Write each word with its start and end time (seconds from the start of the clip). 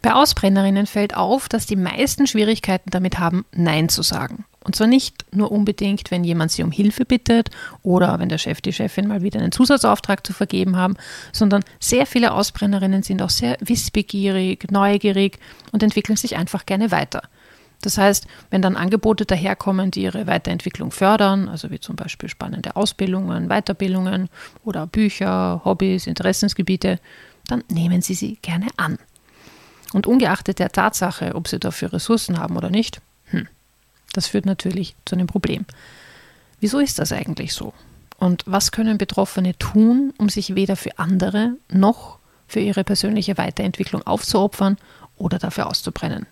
Bei 0.00 0.14
Ausbrennerinnen 0.14 0.86
fällt 0.86 1.16
auf, 1.16 1.48
dass 1.48 1.66
die 1.66 1.76
meisten 1.76 2.26
Schwierigkeiten 2.26 2.90
damit 2.90 3.18
haben, 3.18 3.44
Nein 3.52 3.88
zu 3.88 4.02
sagen. 4.02 4.44
Und 4.62 4.76
zwar 4.76 4.86
nicht 4.86 5.34
nur 5.34 5.50
unbedingt, 5.50 6.10
wenn 6.10 6.24
jemand 6.24 6.52
sie 6.52 6.62
um 6.62 6.70
Hilfe 6.70 7.04
bittet 7.04 7.50
oder 7.82 8.18
wenn 8.18 8.28
der 8.28 8.38
Chef, 8.38 8.60
die 8.60 8.72
Chefin 8.72 9.08
mal 9.08 9.22
wieder 9.22 9.40
einen 9.40 9.50
Zusatzauftrag 9.50 10.26
zu 10.26 10.32
vergeben 10.32 10.76
haben, 10.76 10.94
sondern 11.32 11.64
sehr 11.80 12.06
viele 12.06 12.32
Ausbrennerinnen 12.32 13.02
sind 13.02 13.22
auch 13.22 13.30
sehr 13.30 13.56
wissbegierig, 13.60 14.70
neugierig 14.70 15.38
und 15.72 15.82
entwickeln 15.82 16.16
sich 16.16 16.36
einfach 16.36 16.66
gerne 16.66 16.90
weiter. 16.90 17.22
Das 17.80 17.96
heißt, 17.96 18.26
wenn 18.50 18.60
dann 18.60 18.76
Angebote 18.76 19.24
daherkommen, 19.24 19.90
die 19.90 20.02
ihre 20.02 20.26
Weiterentwicklung 20.26 20.90
fördern, 20.90 21.48
also 21.48 21.70
wie 21.70 21.80
zum 21.80 21.96
Beispiel 21.96 22.28
spannende 22.28 22.76
Ausbildungen, 22.76 23.48
Weiterbildungen 23.48 24.28
oder 24.64 24.86
Bücher, 24.86 25.62
Hobbys, 25.64 26.06
Interessensgebiete, 26.06 26.98
dann 27.46 27.64
nehmen 27.70 28.02
Sie 28.02 28.14
sie 28.14 28.38
gerne 28.42 28.66
an. 28.76 28.98
Und 29.92 30.06
ungeachtet 30.06 30.58
der 30.58 30.70
Tatsache, 30.70 31.34
ob 31.34 31.48
Sie 31.48 31.58
dafür 31.58 31.92
Ressourcen 31.92 32.38
haben 32.38 32.56
oder 32.56 32.70
nicht, 32.70 33.00
hm, 33.30 33.48
das 34.12 34.26
führt 34.26 34.46
natürlich 34.46 34.94
zu 35.04 35.14
einem 35.14 35.26
Problem. 35.26 35.64
Wieso 36.60 36.78
ist 36.78 36.98
das 36.98 37.12
eigentlich 37.12 37.54
so? 37.54 37.72
Und 38.18 38.42
was 38.46 38.72
können 38.72 38.98
Betroffene 38.98 39.56
tun, 39.58 40.12
um 40.18 40.28
sich 40.28 40.54
weder 40.54 40.76
für 40.76 40.98
andere 40.98 41.52
noch 41.70 42.18
für 42.48 42.60
ihre 42.60 42.82
persönliche 42.82 43.38
Weiterentwicklung 43.38 44.02
aufzuopfern 44.06 44.76
oder 45.16 45.38
dafür 45.38 45.68
auszubrennen? 45.68 46.26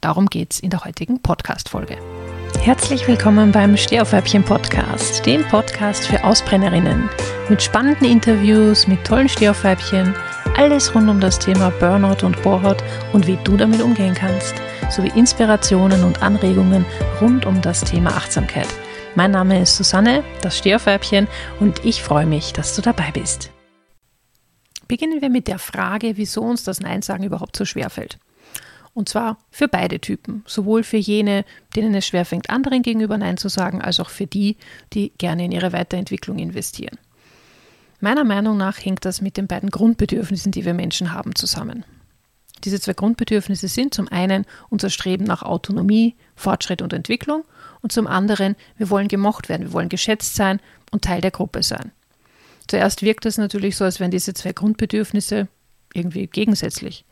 Darum 0.00 0.26
geht 0.26 0.52
es 0.52 0.60
in 0.60 0.70
der 0.70 0.84
heutigen 0.84 1.20
Podcast-Folge. 1.20 1.98
Herzlich 2.58 3.08
willkommen 3.08 3.52
beim 3.52 3.76
Stehaufweibchen-Podcast, 3.76 5.24
dem 5.24 5.46
Podcast 5.48 6.06
für 6.06 6.22
Ausbrennerinnen. 6.24 7.08
Mit 7.48 7.62
spannenden 7.62 8.06
Interviews, 8.06 8.86
mit 8.86 9.04
tollen 9.06 9.30
Stehaufweibchen, 9.30 10.14
alles 10.60 10.94
rund 10.94 11.08
um 11.08 11.20
das 11.20 11.38
Thema 11.38 11.70
Burnout 11.70 12.22
und 12.22 12.42
Bohrhaut 12.42 12.84
und 13.14 13.26
wie 13.26 13.38
du 13.44 13.56
damit 13.56 13.80
umgehen 13.80 14.14
kannst, 14.14 14.54
sowie 14.90 15.10
Inspirationen 15.16 16.04
und 16.04 16.22
Anregungen 16.22 16.84
rund 17.18 17.46
um 17.46 17.62
das 17.62 17.80
Thema 17.80 18.10
Achtsamkeit. 18.10 18.68
Mein 19.14 19.30
Name 19.30 19.62
ist 19.62 19.78
Susanne, 19.78 20.22
das 20.42 20.58
Stehaufweibchen, 20.58 21.28
und 21.60 21.82
ich 21.82 22.02
freue 22.02 22.26
mich, 22.26 22.52
dass 22.52 22.76
du 22.76 22.82
dabei 22.82 23.10
bist. 23.10 23.50
Beginnen 24.86 25.22
wir 25.22 25.30
mit 25.30 25.48
der 25.48 25.58
Frage, 25.58 26.18
wieso 26.18 26.42
uns 26.42 26.62
das 26.62 26.80
Nein 26.80 27.00
sagen 27.00 27.24
überhaupt 27.24 27.56
so 27.56 27.64
schwer 27.64 27.88
fällt. 27.88 28.18
Und 28.92 29.08
zwar 29.08 29.38
für 29.50 29.66
beide 29.66 29.98
Typen, 29.98 30.42
sowohl 30.46 30.82
für 30.82 30.98
jene, 30.98 31.46
denen 31.74 31.94
es 31.94 32.06
schwerfällt, 32.06 32.50
anderen 32.50 32.82
gegenüber 32.82 33.16
Nein 33.16 33.38
zu 33.38 33.48
sagen, 33.48 33.80
als 33.80 33.98
auch 33.98 34.10
für 34.10 34.26
die, 34.26 34.58
die 34.92 35.10
gerne 35.16 35.46
in 35.46 35.52
ihre 35.52 35.72
Weiterentwicklung 35.72 36.38
investieren. 36.38 36.98
Meiner 38.00 38.24
Meinung 38.24 38.56
nach 38.56 38.78
hängt 38.78 39.04
das 39.04 39.20
mit 39.20 39.36
den 39.36 39.46
beiden 39.46 39.70
Grundbedürfnissen, 39.70 40.52
die 40.52 40.64
wir 40.64 40.74
Menschen 40.74 41.12
haben, 41.12 41.34
zusammen. 41.34 41.84
Diese 42.64 42.80
zwei 42.80 42.92
Grundbedürfnisse 42.92 43.68
sind 43.68 43.94
zum 43.94 44.08
einen 44.08 44.44
unser 44.68 44.90
Streben 44.90 45.24
nach 45.24 45.42
Autonomie, 45.42 46.16
Fortschritt 46.34 46.82
und 46.82 46.92
Entwicklung 46.92 47.44
und 47.80 47.92
zum 47.92 48.06
anderen, 48.06 48.56
wir 48.76 48.90
wollen 48.90 49.08
gemocht 49.08 49.48
werden, 49.48 49.68
wir 49.68 49.72
wollen 49.72 49.88
geschätzt 49.88 50.34
sein 50.34 50.60
und 50.90 51.04
Teil 51.04 51.20
der 51.20 51.30
Gruppe 51.30 51.62
sein. 51.62 51.92
Zuerst 52.66 53.02
wirkt 53.02 53.26
es 53.26 53.38
natürlich 53.38 53.76
so, 53.76 53.84
als 53.84 53.98
wären 54.00 54.10
diese 54.10 54.34
zwei 54.34 54.52
Grundbedürfnisse 54.52 55.48
irgendwie 55.94 56.26
gegensätzlich. 56.26 57.04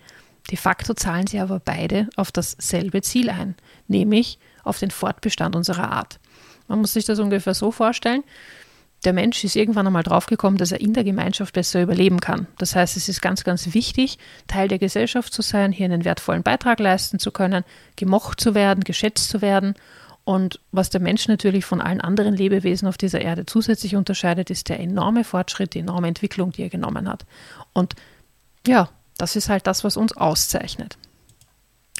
De 0.50 0.56
facto 0.56 0.94
zahlen 0.94 1.26
sie 1.26 1.40
aber 1.40 1.60
beide 1.60 2.08
auf 2.16 2.30
dasselbe 2.32 3.02
Ziel 3.02 3.28
ein, 3.28 3.54
nämlich 3.86 4.38
auf 4.64 4.78
den 4.78 4.90
Fortbestand 4.90 5.56
unserer 5.56 5.90
Art. 5.90 6.20
Man 6.68 6.80
muss 6.80 6.92
sich 6.92 7.06
das 7.06 7.18
ungefähr 7.18 7.54
so 7.54 7.70
vorstellen. 7.70 8.22
Der 9.04 9.12
Mensch 9.12 9.44
ist 9.44 9.54
irgendwann 9.54 9.86
einmal 9.86 10.02
draufgekommen, 10.02 10.58
dass 10.58 10.72
er 10.72 10.80
in 10.80 10.92
der 10.92 11.04
Gemeinschaft 11.04 11.54
besser 11.54 11.82
überleben 11.82 12.20
kann. 12.20 12.48
Das 12.58 12.74
heißt, 12.74 12.96
es 12.96 13.08
ist 13.08 13.22
ganz, 13.22 13.44
ganz 13.44 13.72
wichtig, 13.72 14.18
Teil 14.48 14.66
der 14.66 14.78
Gesellschaft 14.80 15.32
zu 15.32 15.42
sein, 15.42 15.70
hier 15.70 15.84
einen 15.84 16.04
wertvollen 16.04 16.42
Beitrag 16.42 16.80
leisten 16.80 17.18
zu 17.18 17.30
können, 17.30 17.64
gemocht 17.94 18.40
zu 18.40 18.54
werden, 18.54 18.82
geschätzt 18.82 19.28
zu 19.28 19.40
werden. 19.40 19.74
Und 20.24 20.60
was 20.72 20.90
der 20.90 21.00
Mensch 21.00 21.28
natürlich 21.28 21.64
von 21.64 21.80
allen 21.80 22.00
anderen 22.00 22.34
Lebewesen 22.34 22.88
auf 22.88 22.98
dieser 22.98 23.20
Erde 23.20 23.46
zusätzlich 23.46 23.94
unterscheidet, 23.94 24.50
ist 24.50 24.68
der 24.68 24.80
enorme 24.80 25.24
Fortschritt, 25.24 25.74
die 25.74 25.78
enorme 25.78 26.08
Entwicklung, 26.08 26.50
die 26.52 26.62
er 26.62 26.68
genommen 26.68 27.08
hat. 27.08 27.24
Und 27.72 27.94
ja, 28.66 28.90
das 29.16 29.36
ist 29.36 29.48
halt 29.48 29.66
das, 29.66 29.84
was 29.84 29.96
uns 29.96 30.16
auszeichnet. 30.16 30.98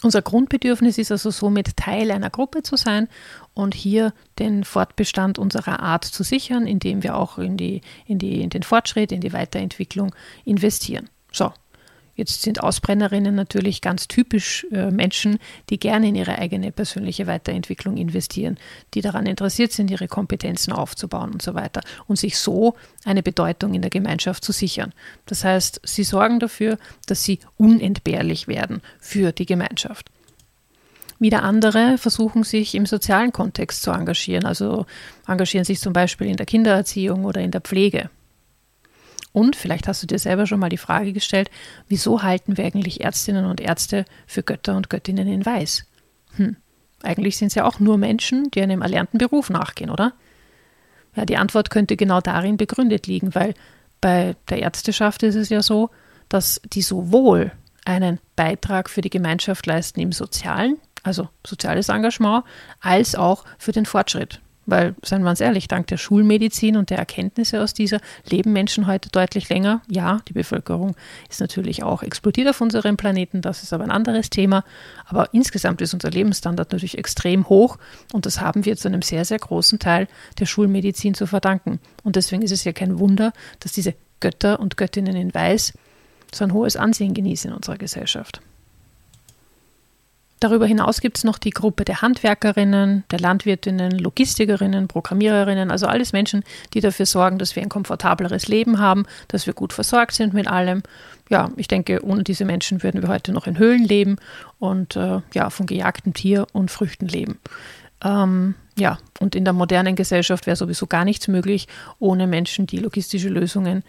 Unser 0.03 0.23
Grundbedürfnis 0.23 0.99
ist 0.99 1.11
also 1.11 1.31
somit 1.31 1.77
Teil 1.77 2.11
einer 2.11 2.31
Gruppe 2.31 2.63
zu 2.63 2.77
sein 2.77 3.09
und 3.55 3.75
hier 3.75 4.13
den 4.39 4.65
Fortbestand 4.65 5.39
unserer 5.39 5.81
Art 5.81 6.05
zu 6.05 6.23
sichern, 6.23 6.67
indem 6.67 7.03
wir 7.03 7.17
auch 7.17 7.39
in, 7.39 7.57
die, 7.57 7.81
in, 8.07 8.19
die, 8.19 8.41
in 8.43 8.51
den 8.51 8.63
Fortschritt, 8.63 9.11
in 9.11 9.21
die 9.21 9.33
Weiterentwicklung 9.33 10.15
investieren. 10.45 11.11
So, 11.33 11.53
Jetzt 12.19 12.43
sind 12.43 12.65
Ausbrennerinnen 12.65 13.37
natürlich 13.37 13.81
ganz 13.81 14.09
typisch 14.09 14.67
äh, 14.73 14.91
Menschen, 14.91 15.39
die 15.71 15.79
gerne 15.79 16.09
in 16.09 16.17
ihre 16.17 16.37
eigene 16.37 16.73
persönliche 16.73 17.29
Weiterentwicklung 17.29 17.97
investieren, 17.97 18.59
die 18.95 19.03
daran 19.03 19.25
interessiert 19.25 19.71
sind, 19.71 19.89
ihre 19.89 20.09
Kompetenzen 20.09 20.73
aufzubauen 20.73 21.31
und 21.31 21.43
so 21.43 21.55
weiter 21.55 21.81
und 22.09 22.19
sich 22.19 22.37
so 22.37 22.75
eine 23.05 23.23
Bedeutung 23.23 23.73
in 23.73 23.83
der 23.83 23.91
Gemeinschaft 23.93 24.45
zu 24.45 24.51
sichern. 24.51 24.93
Das 25.27 25.45
heißt, 25.45 25.81
sie 25.85 26.03
sorgen 26.03 26.41
dafür, 26.41 26.77
dass 27.07 27.23
sie 27.23 27.39
unentbehrlich 27.57 28.49
werden 28.49 28.83
für 28.99 29.31
die 29.31 29.47
Gemeinschaft. 29.47 30.11
Wieder 31.21 31.45
andere 31.45 31.99
versuchen 31.99 32.43
sich 32.43 32.75
im 32.75 32.87
sozialen 32.87 33.31
Kontext 33.31 33.83
zu 33.83 33.93
engagieren, 33.93 34.45
also 34.45 34.87
engagieren 35.29 35.65
sich 35.65 35.79
zum 35.79 35.93
Beispiel 35.93 36.27
in 36.27 36.37
der 36.37 36.47
Kindererziehung 36.47 37.25
oder 37.25 37.41
in 37.41 37.53
der 37.53 37.61
Pflege. 37.61 38.11
Und 39.33 39.57
vielleicht 39.57 39.89
hast 39.89 40.03
du 40.03 40.07
dir 40.07 40.19
selber 40.19 40.47
schon 40.47 40.61
mal 40.61 40.69
die 40.69 40.79
Frage 40.79 41.13
gestellt, 41.13 41.51
wieso 41.89 42.23
halten 42.23 42.57
wir 42.57 42.65
eigentlich 42.65 43.03
Ärztinnen 43.03 43.45
und 43.45 43.61
Ärzte 43.61 44.05
für 44.27 44.43
Götter 44.43 44.77
und 44.77 44.91
Göttinnen 44.91 45.29
in 45.29 45.45
Weiß? 45.45 45.85
Hm, 46.37 46.57
eigentlich 47.03 47.37
sind 47.37 47.49
es 47.49 47.55
ja 47.55 47.65
auch 47.65 47.79
nur 47.79 47.99
Menschen, 47.99 48.51
die 48.51 48.63
einem 48.63 48.83
erlernten 48.83 49.19
Beruf 49.19 49.51
nachgehen, 49.51 49.91
oder? 49.91 50.13
Ja, 51.15 51.25
die 51.25 51.37
Antwort 51.37 51.71
könnte 51.71 51.97
genau 51.97 52.21
darin 52.21 52.57
begründet 52.57 53.07
liegen, 53.07 53.35
weil 53.35 53.55
bei 54.01 54.37
der 54.49 54.61
Ärzteschaft 54.61 55.23
ist 55.23 55.35
es 55.35 55.49
ja 55.49 55.63
so, 55.63 55.91
dass 56.29 56.61
die 56.73 56.83
sowohl 56.83 57.53
einen 57.85 58.21
Beitrag 58.37 58.91
für 58.91 59.01
die 59.01 59.11
Gemeinschaft 59.11 59.67
leisten 59.67 60.01
im 60.01 60.13
Sozialen, 60.13 60.79
also 61.03 61.29
soziales 61.45 61.89
Engagement, 61.89 62.45
als 62.81 63.15
auch 63.15 63.45
für 63.59 63.73
den 63.73 63.87
Fortschritt 63.87 64.41
weil, 64.69 64.95
seien 65.03 65.23
wir 65.23 65.31
uns 65.31 65.41
ehrlich, 65.41 65.67
dank 65.67 65.87
der 65.87 65.97
Schulmedizin 65.97 66.77
und 66.77 66.91
der 66.91 66.99
Erkenntnisse 66.99 67.63
aus 67.63 67.73
dieser 67.73 68.01
leben 68.29 68.53
Menschen 68.53 68.87
heute 68.87 69.09
deutlich 69.09 69.49
länger. 69.49 69.81
Ja, 69.89 70.21
die 70.29 70.35
Bevölkerung 70.35 70.95
ist 71.31 71.41
natürlich 71.41 71.83
auch 71.83 72.03
explodiert 72.03 72.49
auf 72.49 72.61
unserem 72.61 72.99
Planeten, 72.99 73.41
das 73.41 73.63
ist 73.63 73.73
aber 73.73 73.85
ein 73.85 73.91
anderes 73.91 74.29
Thema. 74.29 74.65
Aber 75.07 75.33
insgesamt 75.33 75.81
ist 75.81 75.95
unser 75.95 76.11
Lebensstandard 76.11 76.71
natürlich 76.71 76.99
extrem 76.99 77.49
hoch 77.49 77.79
und 78.13 78.27
das 78.27 78.41
haben 78.41 78.67
wir 78.67 78.77
zu 78.77 78.89
einem 78.89 79.03
sehr, 79.03 79.25
sehr 79.25 79.39
großen 79.39 79.79
Teil 79.79 80.07
der 80.39 80.47
Schulmedizin 80.47 81.15
zu 81.15 81.27
verdanken. 81.27 81.81
Und 82.05 82.17
deswegen 82.17 82.43
ist 82.43 82.53
es 82.53 82.65
ja 82.65 82.73
kein 82.73 82.99
Wunder, 82.99 83.33
dass 83.61 83.73
diese 83.73 83.95
Götter 84.21 84.61
und 84.61 84.77
Göttinnen 84.77 85.17
in 85.17 85.33
Weiß 85.33 85.73
so 86.35 86.45
ein 86.45 86.53
hohes 86.53 86.77
Ansehen 86.77 87.15
genießen 87.15 87.51
in 87.51 87.57
unserer 87.57 87.79
Gesellschaft. 87.79 88.43
Darüber 90.41 90.67
hinaus 90.67 91.01
gibt 91.01 91.19
es 91.19 91.25
noch 91.25 91.39
die 91.39 91.51
Gruppe 91.51 91.85
der 91.85 92.01
Handwerkerinnen, 92.01 93.05
der 93.11 93.19
Landwirtinnen, 93.19 93.99
Logistikerinnen, 93.99 94.87
Programmiererinnen, 94.87 95.71
also 95.71 95.87
alles 95.87 96.13
Menschen, 96.13 96.45
die 96.75 96.81
dafür 96.81 97.07
sorgen, 97.07 97.39
dass 97.39 97.57
wir 97.57 97.63
ein 97.63 97.69
komfortableres 97.69 98.47
Leben 98.47 98.79
haben, 98.79 99.07
dass 99.27 99.47
wir 99.47 99.55
gut 99.55 99.73
versorgt 99.73 100.15
sind 100.15 100.35
mit 100.35 100.47
allem. 100.47 100.83
Ja, 101.29 101.51
ich 101.57 101.67
denke, 101.67 102.05
ohne 102.05 102.23
diese 102.23 102.45
Menschen 102.45 102.83
würden 102.85 103.03
wir 103.03 103.09
heute 103.09 103.33
noch 103.33 103.49
in 103.49 103.59
Höhlen 103.59 103.85
leben 103.85 104.17
und 104.61 104.95
äh, 104.95 105.21
ja, 105.35 105.51
von 105.51 105.67
gejagtem 105.67 106.15
Tier 106.15 106.47
und 106.53 106.71
Früchten 106.71 107.09
leben. 107.09 107.39
Ähm, 108.05 108.55
ja, 108.79 108.99
und 109.19 109.35
in 109.35 109.45
der 109.45 109.53
modernen 109.53 109.97
Gesellschaft 109.97 110.47
wäre 110.47 110.57
sowieso 110.57 110.87
gar 110.87 111.05
nichts 111.05 111.27
möglich 111.27 111.67
ohne 111.99 112.29
Menschen, 112.29 112.69
die 112.69 112.79
logistische 112.79 113.29
Lösungen 113.29 113.83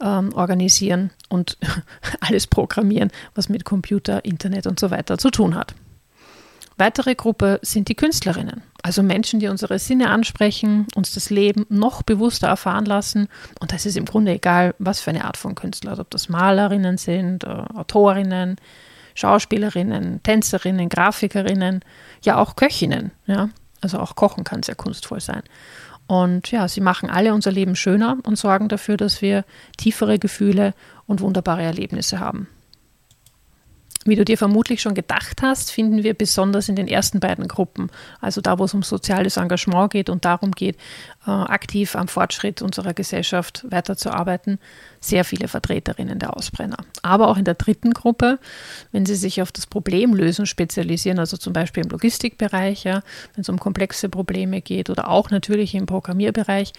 ähm, 0.00 0.32
organisieren 0.34 1.10
und 1.28 1.58
alles 2.20 2.46
programmieren, 2.46 3.10
was 3.34 3.50
mit 3.50 3.64
Computer, 3.66 4.24
Internet 4.24 4.66
und 4.66 4.80
so 4.80 4.90
weiter 4.90 5.18
zu 5.18 5.30
tun 5.30 5.54
hat. 5.54 5.74
Weitere 6.82 7.14
Gruppe 7.14 7.60
sind 7.62 7.86
die 7.86 7.94
Künstlerinnen, 7.94 8.60
also 8.82 9.04
Menschen, 9.04 9.38
die 9.38 9.46
unsere 9.46 9.78
Sinne 9.78 10.10
ansprechen, 10.10 10.88
uns 10.96 11.14
das 11.14 11.30
Leben 11.30 11.64
noch 11.68 12.02
bewusster 12.02 12.48
erfahren 12.48 12.86
lassen. 12.86 13.28
Und 13.60 13.72
das 13.72 13.86
ist 13.86 13.96
im 13.96 14.04
Grunde 14.04 14.32
egal, 14.32 14.74
was 14.80 14.98
für 14.98 15.10
eine 15.10 15.24
Art 15.24 15.36
von 15.36 15.54
Künstler, 15.54 15.92
also 15.92 16.02
ob 16.02 16.10
das 16.10 16.28
Malerinnen 16.28 16.98
sind, 16.98 17.44
äh, 17.44 17.46
Autorinnen, 17.46 18.56
Schauspielerinnen, 19.14 20.24
Tänzerinnen, 20.24 20.88
Grafikerinnen, 20.88 21.84
ja 22.24 22.36
auch 22.36 22.56
Köchinnen. 22.56 23.12
Ja? 23.26 23.50
Also 23.80 24.00
auch 24.00 24.16
Kochen 24.16 24.42
kann 24.42 24.64
sehr 24.64 24.74
kunstvoll 24.74 25.20
sein. 25.20 25.44
Und 26.08 26.50
ja, 26.50 26.66
sie 26.66 26.80
machen 26.80 27.10
alle 27.10 27.32
unser 27.32 27.52
Leben 27.52 27.76
schöner 27.76 28.16
und 28.24 28.38
sorgen 28.38 28.68
dafür, 28.68 28.96
dass 28.96 29.22
wir 29.22 29.44
tiefere 29.76 30.18
Gefühle 30.18 30.74
und 31.06 31.20
wunderbare 31.20 31.62
Erlebnisse 31.62 32.18
haben. 32.18 32.48
Wie 34.04 34.16
du 34.16 34.24
dir 34.24 34.36
vermutlich 34.36 34.82
schon 34.82 34.94
gedacht 34.94 35.42
hast, 35.42 35.70
finden 35.70 36.02
wir 36.02 36.14
besonders 36.14 36.68
in 36.68 36.74
den 36.74 36.88
ersten 36.88 37.20
beiden 37.20 37.46
Gruppen, 37.46 37.88
also 38.20 38.40
da, 38.40 38.58
wo 38.58 38.64
es 38.64 38.74
um 38.74 38.82
soziales 38.82 39.36
Engagement 39.36 39.92
geht 39.92 40.10
und 40.10 40.24
darum 40.24 40.50
geht, 40.50 40.76
äh, 41.24 41.30
aktiv 41.30 41.94
am 41.94 42.08
Fortschritt 42.08 42.62
unserer 42.62 42.94
Gesellschaft 42.94 43.64
weiterzuarbeiten, 43.70 44.58
sehr 45.00 45.24
viele 45.24 45.46
Vertreterinnen 45.46 46.18
der 46.18 46.36
Ausbrenner. 46.36 46.78
Aber 47.02 47.28
auch 47.28 47.36
in 47.36 47.44
der 47.44 47.54
dritten 47.54 47.92
Gruppe, 47.92 48.40
wenn 48.90 49.06
sie 49.06 49.14
sich 49.14 49.40
auf 49.40 49.52
das 49.52 49.66
Problemlösen 49.68 50.46
spezialisieren, 50.46 51.20
also 51.20 51.36
zum 51.36 51.52
Beispiel 51.52 51.84
im 51.84 51.90
Logistikbereich, 51.90 52.82
ja, 52.82 53.02
wenn 53.34 53.42
es 53.42 53.48
um 53.48 53.60
komplexe 53.60 54.08
Probleme 54.08 54.62
geht 54.62 54.90
oder 54.90 55.08
auch 55.08 55.30
natürlich 55.30 55.76
im 55.76 55.86
Programmierbereich, 55.86 56.72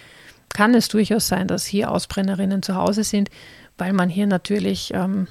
kann 0.53 0.75
es 0.75 0.89
durchaus 0.89 1.29
sein, 1.29 1.47
dass 1.47 1.65
hier 1.65 1.89
Ausbrennerinnen 1.89 2.61
zu 2.63 2.75
Hause 2.75 3.05
sind, 3.05 3.29
weil 3.77 3.93
man 3.93 4.09
hier 4.09 4.27
natürlich 4.27 4.93
ähm, 4.93 5.27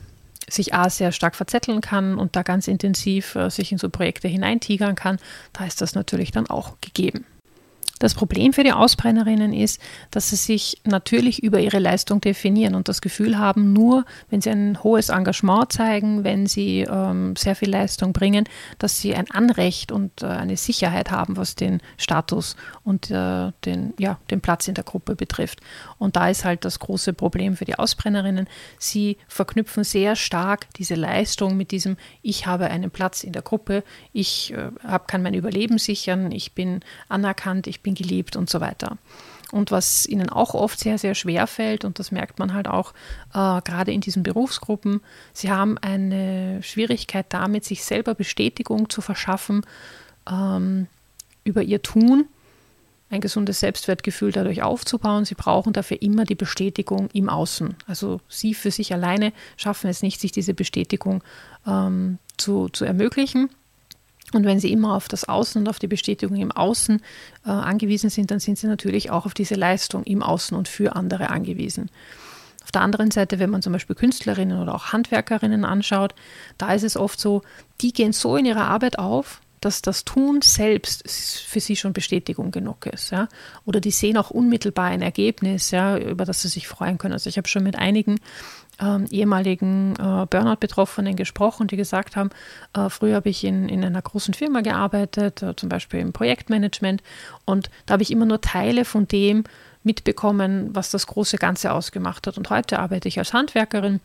sich 0.48 0.74
A 0.74 0.90
sehr 0.90 1.12
stark 1.12 1.34
verzetteln 1.34 1.80
kann 1.80 2.18
und 2.18 2.36
da 2.36 2.42
ganz 2.42 2.68
intensiv 2.68 3.34
äh, 3.34 3.50
sich 3.50 3.72
in 3.72 3.78
so 3.78 3.88
Projekte 3.88 4.28
hineintigern 4.28 4.94
kann, 4.94 5.18
da 5.52 5.64
ist 5.64 5.80
das 5.80 5.94
natürlich 5.94 6.30
dann 6.30 6.48
auch 6.48 6.80
gegeben. 6.80 7.24
Das 8.02 8.14
Problem 8.14 8.52
für 8.52 8.64
die 8.64 8.72
Ausbrennerinnen 8.72 9.52
ist, 9.52 9.80
dass 10.10 10.30
sie 10.30 10.34
sich 10.34 10.80
natürlich 10.82 11.40
über 11.44 11.60
ihre 11.60 11.78
Leistung 11.78 12.20
definieren 12.20 12.74
und 12.74 12.88
das 12.88 13.00
Gefühl 13.00 13.38
haben, 13.38 13.72
nur 13.72 14.04
wenn 14.28 14.40
sie 14.40 14.50
ein 14.50 14.82
hohes 14.82 15.08
Engagement 15.08 15.72
zeigen, 15.72 16.24
wenn 16.24 16.48
sie 16.48 16.80
ähm, 16.80 17.36
sehr 17.36 17.54
viel 17.54 17.70
Leistung 17.70 18.12
bringen, 18.12 18.48
dass 18.80 18.98
sie 18.98 19.14
ein 19.14 19.30
Anrecht 19.30 19.92
und 19.92 20.24
äh, 20.24 20.26
eine 20.26 20.56
Sicherheit 20.56 21.12
haben, 21.12 21.36
was 21.36 21.54
den 21.54 21.80
Status 21.96 22.56
und 22.82 23.08
äh, 23.12 23.52
den, 23.64 23.94
ja, 24.00 24.18
den 24.32 24.40
Platz 24.40 24.66
in 24.66 24.74
der 24.74 24.82
Gruppe 24.82 25.14
betrifft. 25.14 25.60
Und 25.98 26.16
da 26.16 26.28
ist 26.28 26.44
halt 26.44 26.64
das 26.64 26.80
große 26.80 27.12
Problem 27.12 27.54
für 27.54 27.66
die 27.66 27.78
Ausbrennerinnen. 27.78 28.48
Sie 28.80 29.16
verknüpfen 29.28 29.84
sehr 29.84 30.16
stark 30.16 30.66
diese 30.74 30.96
Leistung 30.96 31.56
mit 31.56 31.70
diesem, 31.70 31.96
ich 32.20 32.46
habe 32.46 32.66
einen 32.66 32.90
Platz 32.90 33.22
in 33.22 33.30
der 33.30 33.42
Gruppe, 33.42 33.84
ich 34.12 34.52
äh, 34.54 34.72
hab, 34.82 35.06
kann 35.06 35.22
mein 35.22 35.34
Überleben 35.34 35.78
sichern, 35.78 36.32
ich 36.32 36.56
bin 36.56 36.80
anerkannt, 37.08 37.68
ich 37.68 37.80
bin 37.80 37.91
bin 37.92 37.94
geliebt 37.94 38.36
und 38.36 38.50
so 38.50 38.60
weiter. 38.60 38.98
Und 39.50 39.70
was 39.70 40.06
ihnen 40.06 40.30
auch 40.30 40.54
oft 40.54 40.78
sehr, 40.78 40.96
sehr 40.96 41.14
schwer 41.14 41.46
fällt, 41.46 41.84
und 41.84 41.98
das 41.98 42.10
merkt 42.10 42.38
man 42.38 42.54
halt 42.54 42.68
auch 42.68 42.92
äh, 43.34 43.60
gerade 43.60 43.92
in 43.92 44.00
diesen 44.00 44.22
Berufsgruppen, 44.22 45.02
sie 45.34 45.50
haben 45.50 45.76
eine 45.78 46.62
Schwierigkeit 46.62 47.26
damit, 47.28 47.64
sich 47.64 47.84
selber 47.84 48.14
Bestätigung 48.14 48.88
zu 48.88 49.02
verschaffen 49.02 49.66
ähm, 50.30 50.86
über 51.44 51.62
ihr 51.62 51.82
Tun, 51.82 52.26
ein 53.10 53.20
gesundes 53.20 53.60
Selbstwertgefühl 53.60 54.32
dadurch 54.32 54.62
aufzubauen. 54.62 55.26
Sie 55.26 55.34
brauchen 55.34 55.74
dafür 55.74 56.00
immer 56.00 56.24
die 56.24 56.34
Bestätigung 56.34 57.10
im 57.12 57.28
Außen. 57.28 57.74
Also 57.86 58.22
sie 58.30 58.54
für 58.54 58.70
sich 58.70 58.94
alleine 58.94 59.34
schaffen 59.58 59.90
es 59.90 60.00
nicht, 60.00 60.18
sich 60.18 60.32
diese 60.32 60.54
Bestätigung 60.54 61.22
ähm, 61.66 62.16
zu, 62.38 62.70
zu 62.70 62.86
ermöglichen. 62.86 63.50
Und 64.32 64.44
wenn 64.44 64.60
Sie 64.60 64.72
immer 64.72 64.94
auf 64.94 65.08
das 65.08 65.28
Außen 65.28 65.62
und 65.62 65.68
auf 65.68 65.78
die 65.78 65.88
Bestätigung 65.88 66.36
im 66.36 66.52
Außen 66.52 67.00
äh, 67.44 67.50
angewiesen 67.50 68.10
sind, 68.10 68.30
dann 68.30 68.40
sind 68.40 68.58
Sie 68.58 68.66
natürlich 68.66 69.10
auch 69.10 69.26
auf 69.26 69.34
diese 69.34 69.54
Leistung 69.54 70.04
im 70.04 70.22
Außen 70.22 70.56
und 70.56 70.68
für 70.68 70.96
andere 70.96 71.30
angewiesen. 71.30 71.90
Auf 72.64 72.72
der 72.72 72.82
anderen 72.82 73.10
Seite, 73.10 73.38
wenn 73.38 73.50
man 73.50 73.62
zum 73.62 73.72
Beispiel 73.72 73.96
Künstlerinnen 73.96 74.60
oder 74.60 74.74
auch 74.74 74.92
Handwerkerinnen 74.92 75.64
anschaut, 75.64 76.14
da 76.58 76.72
ist 76.72 76.84
es 76.84 76.96
oft 76.96 77.20
so, 77.20 77.42
die 77.80 77.92
gehen 77.92 78.12
so 78.12 78.36
in 78.36 78.46
ihrer 78.46 78.68
Arbeit 78.68 78.98
auf, 78.98 79.40
dass 79.62 79.80
das 79.80 80.04
Tun 80.04 80.42
selbst 80.42 81.08
für 81.46 81.60
sie 81.60 81.76
schon 81.76 81.92
Bestätigung 81.92 82.50
genug 82.50 82.86
ist. 82.86 83.10
Ja? 83.10 83.28
Oder 83.64 83.80
die 83.80 83.92
sehen 83.92 84.16
auch 84.16 84.30
unmittelbar 84.30 84.86
ein 84.86 85.02
Ergebnis, 85.02 85.70
ja, 85.70 85.96
über 85.96 86.24
das 86.24 86.42
sie 86.42 86.48
sich 86.48 86.66
freuen 86.66 86.98
können. 86.98 87.12
Also 87.12 87.30
ich 87.30 87.36
habe 87.36 87.48
schon 87.48 87.62
mit 87.62 87.76
einigen 87.76 88.18
ähm, 88.82 89.06
ehemaligen 89.10 89.94
äh, 89.94 90.26
Burnout-Betroffenen 90.26 91.16
gesprochen, 91.16 91.68
die 91.68 91.76
gesagt 91.76 92.16
haben, 92.16 92.30
äh, 92.74 92.90
früher 92.90 93.16
habe 93.16 93.28
ich 93.28 93.44
in, 93.44 93.68
in 93.68 93.84
einer 93.84 94.02
großen 94.02 94.34
Firma 94.34 94.60
gearbeitet, 94.60 95.42
äh, 95.42 95.54
zum 95.56 95.68
Beispiel 95.68 96.00
im 96.00 96.12
Projektmanagement, 96.12 97.02
und 97.44 97.70
da 97.86 97.94
habe 97.94 98.02
ich 98.02 98.10
immer 98.10 98.26
nur 98.26 98.40
Teile 98.40 98.84
von 98.84 99.06
dem 99.06 99.44
mitbekommen, 99.84 100.70
was 100.74 100.90
das 100.90 101.06
große 101.06 101.38
Ganze 101.38 101.72
ausgemacht 101.72 102.26
hat. 102.26 102.38
Und 102.38 102.50
heute 102.50 102.78
arbeite 102.78 103.08
ich 103.08 103.18
als 103.18 103.32
Handwerkerin 103.32 104.00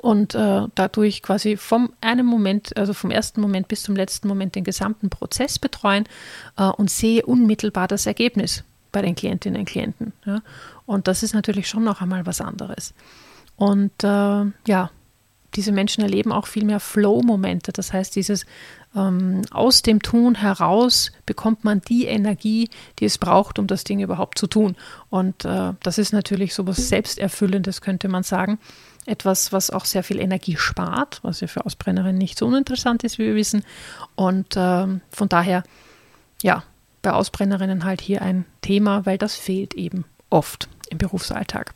und 0.00 0.34
äh, 0.34 0.62
dadurch 0.74 1.22
quasi 1.22 1.56
vom 1.56 1.92
einem 2.00 2.26
Moment, 2.26 2.76
also 2.76 2.94
vom 2.94 3.10
ersten 3.10 3.40
Moment 3.40 3.68
bis 3.68 3.82
zum 3.82 3.96
letzten 3.96 4.28
Moment 4.28 4.54
den 4.54 4.64
gesamten 4.64 5.10
Prozess 5.10 5.58
betreuen 5.58 6.04
äh, 6.56 6.64
und 6.64 6.90
sehe 6.90 7.24
unmittelbar 7.24 7.88
das 7.88 8.06
Ergebnis 8.06 8.64
bei 8.92 9.02
den 9.02 9.14
Klientinnen 9.14 9.60
und 9.60 9.66
Klienten. 9.66 10.12
Ja. 10.24 10.40
Und 10.86 11.08
das 11.08 11.22
ist 11.22 11.34
natürlich 11.34 11.68
schon 11.68 11.84
noch 11.84 12.00
einmal 12.00 12.26
was 12.26 12.40
anderes. 12.40 12.94
Und 13.58 14.04
äh, 14.04 14.44
ja, 14.66 14.90
diese 15.54 15.72
Menschen 15.72 16.02
erleben 16.02 16.30
auch 16.30 16.46
viel 16.46 16.64
mehr 16.64 16.78
Flow-Momente. 16.78 17.72
Das 17.72 17.92
heißt, 17.92 18.14
dieses 18.14 18.46
ähm, 18.94 19.42
aus 19.50 19.82
dem 19.82 20.00
Tun 20.00 20.36
heraus 20.36 21.10
bekommt 21.26 21.64
man 21.64 21.80
die 21.80 22.06
Energie, 22.06 22.70
die 23.00 23.04
es 23.04 23.18
braucht, 23.18 23.58
um 23.58 23.66
das 23.66 23.82
Ding 23.82 24.00
überhaupt 24.00 24.38
zu 24.38 24.46
tun. 24.46 24.76
Und 25.10 25.44
äh, 25.44 25.72
das 25.82 25.98
ist 25.98 26.12
natürlich 26.12 26.54
so 26.54 26.66
was 26.66 26.88
Selbsterfüllendes, 26.88 27.80
könnte 27.80 28.08
man 28.08 28.22
sagen. 28.22 28.60
Etwas, 29.06 29.52
was 29.52 29.70
auch 29.70 29.86
sehr 29.86 30.04
viel 30.04 30.20
Energie 30.20 30.56
spart, 30.56 31.18
was 31.22 31.40
ja 31.40 31.48
für 31.48 31.66
Ausbrennerinnen 31.66 32.18
nicht 32.18 32.38
so 32.38 32.46
uninteressant 32.46 33.02
ist, 33.02 33.18
wie 33.18 33.24
wir 33.24 33.34
wissen. 33.34 33.64
Und 34.14 34.54
äh, 34.56 34.86
von 35.10 35.28
daher, 35.28 35.64
ja, 36.42 36.62
bei 37.02 37.12
Ausbrennerinnen 37.12 37.84
halt 37.84 38.00
hier 38.00 38.22
ein 38.22 38.44
Thema, 38.60 39.06
weil 39.06 39.18
das 39.18 39.34
fehlt 39.34 39.74
eben 39.74 40.04
oft 40.30 40.68
im 40.90 40.98
Berufsalltag. 40.98 41.74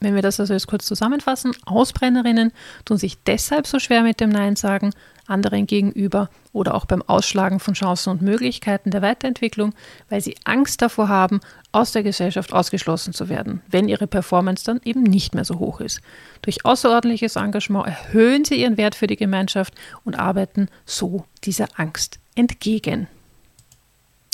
Wenn 0.00 0.14
wir 0.14 0.22
das 0.22 0.40
also 0.40 0.52
jetzt 0.52 0.66
kurz 0.66 0.86
zusammenfassen, 0.86 1.52
Ausbrennerinnen 1.64 2.52
tun 2.84 2.98
sich 2.98 3.22
deshalb 3.24 3.66
so 3.66 3.78
schwer 3.78 4.02
mit 4.02 4.20
dem 4.20 4.30
Nein 4.30 4.56
sagen, 4.56 4.90
anderen 5.26 5.66
gegenüber 5.66 6.28
oder 6.52 6.74
auch 6.74 6.84
beim 6.84 7.02
Ausschlagen 7.02 7.60
von 7.60 7.74
Chancen 7.74 8.10
und 8.10 8.22
Möglichkeiten 8.22 8.90
der 8.90 9.02
Weiterentwicklung, 9.02 9.72
weil 10.08 10.20
sie 10.20 10.36
Angst 10.44 10.82
davor 10.82 11.08
haben, 11.08 11.40
aus 11.72 11.92
der 11.92 12.02
Gesellschaft 12.02 12.52
ausgeschlossen 12.52 13.12
zu 13.12 13.28
werden, 13.28 13.62
wenn 13.68 13.88
ihre 13.88 14.06
Performance 14.06 14.64
dann 14.64 14.80
eben 14.84 15.02
nicht 15.02 15.34
mehr 15.34 15.44
so 15.44 15.58
hoch 15.58 15.80
ist. 15.80 16.00
Durch 16.42 16.64
außerordentliches 16.64 17.36
Engagement 17.36 17.86
erhöhen 17.86 18.44
sie 18.44 18.60
ihren 18.60 18.76
Wert 18.76 18.94
für 18.94 19.06
die 19.06 19.16
Gemeinschaft 19.16 19.74
und 20.04 20.14
arbeiten 20.14 20.68
so 20.84 21.24
dieser 21.44 21.68
Angst 21.76 22.18
entgegen. 22.34 23.08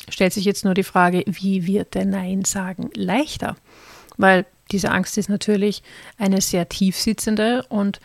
Stellt 0.09 0.33
sich 0.33 0.45
jetzt 0.45 0.65
nur 0.65 0.73
die 0.73 0.83
Frage, 0.83 1.23
wie 1.25 1.65
wird 1.65 1.93
der 1.95 2.05
Nein 2.05 2.43
sagen 2.43 2.89
leichter? 2.95 3.55
Weil 4.17 4.45
diese 4.71 4.91
Angst 4.91 5.17
ist 5.17 5.29
natürlich 5.29 5.83
eine 6.17 6.41
sehr 6.41 6.69
tief 6.69 6.97
sitzende 6.97 7.63
und 7.69 7.99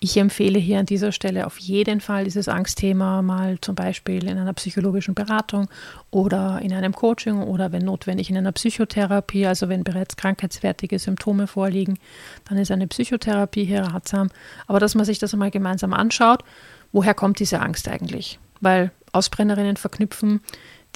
ich 0.00 0.16
empfehle 0.16 0.60
hier 0.60 0.78
an 0.78 0.86
dieser 0.86 1.10
Stelle 1.10 1.44
auf 1.46 1.58
jeden 1.58 2.00
Fall 2.00 2.24
dieses 2.24 2.48
Angstthema 2.48 3.20
mal 3.20 3.58
zum 3.60 3.74
Beispiel 3.74 4.28
in 4.28 4.38
einer 4.38 4.52
psychologischen 4.52 5.14
Beratung 5.14 5.68
oder 6.12 6.60
in 6.62 6.72
einem 6.72 6.92
Coaching 6.92 7.42
oder 7.42 7.72
wenn 7.72 7.84
notwendig 7.84 8.30
in 8.30 8.36
einer 8.36 8.52
Psychotherapie, 8.52 9.46
also 9.46 9.68
wenn 9.68 9.82
bereits 9.82 10.16
krankheitswertige 10.16 11.00
Symptome 11.00 11.48
vorliegen, 11.48 11.98
dann 12.48 12.58
ist 12.58 12.70
eine 12.70 12.86
Psychotherapie 12.86 13.64
hier 13.64 13.82
ratsam. 13.82 14.28
Aber 14.68 14.78
dass 14.78 14.94
man 14.94 15.04
sich 15.04 15.18
das 15.18 15.32
einmal 15.32 15.50
gemeinsam 15.50 15.92
anschaut, 15.92 16.44
woher 16.92 17.14
kommt 17.14 17.40
diese 17.40 17.60
Angst 17.60 17.88
eigentlich? 17.88 18.38
Weil 18.60 18.92
Ausbrennerinnen 19.12 19.76
verknüpfen 19.76 20.42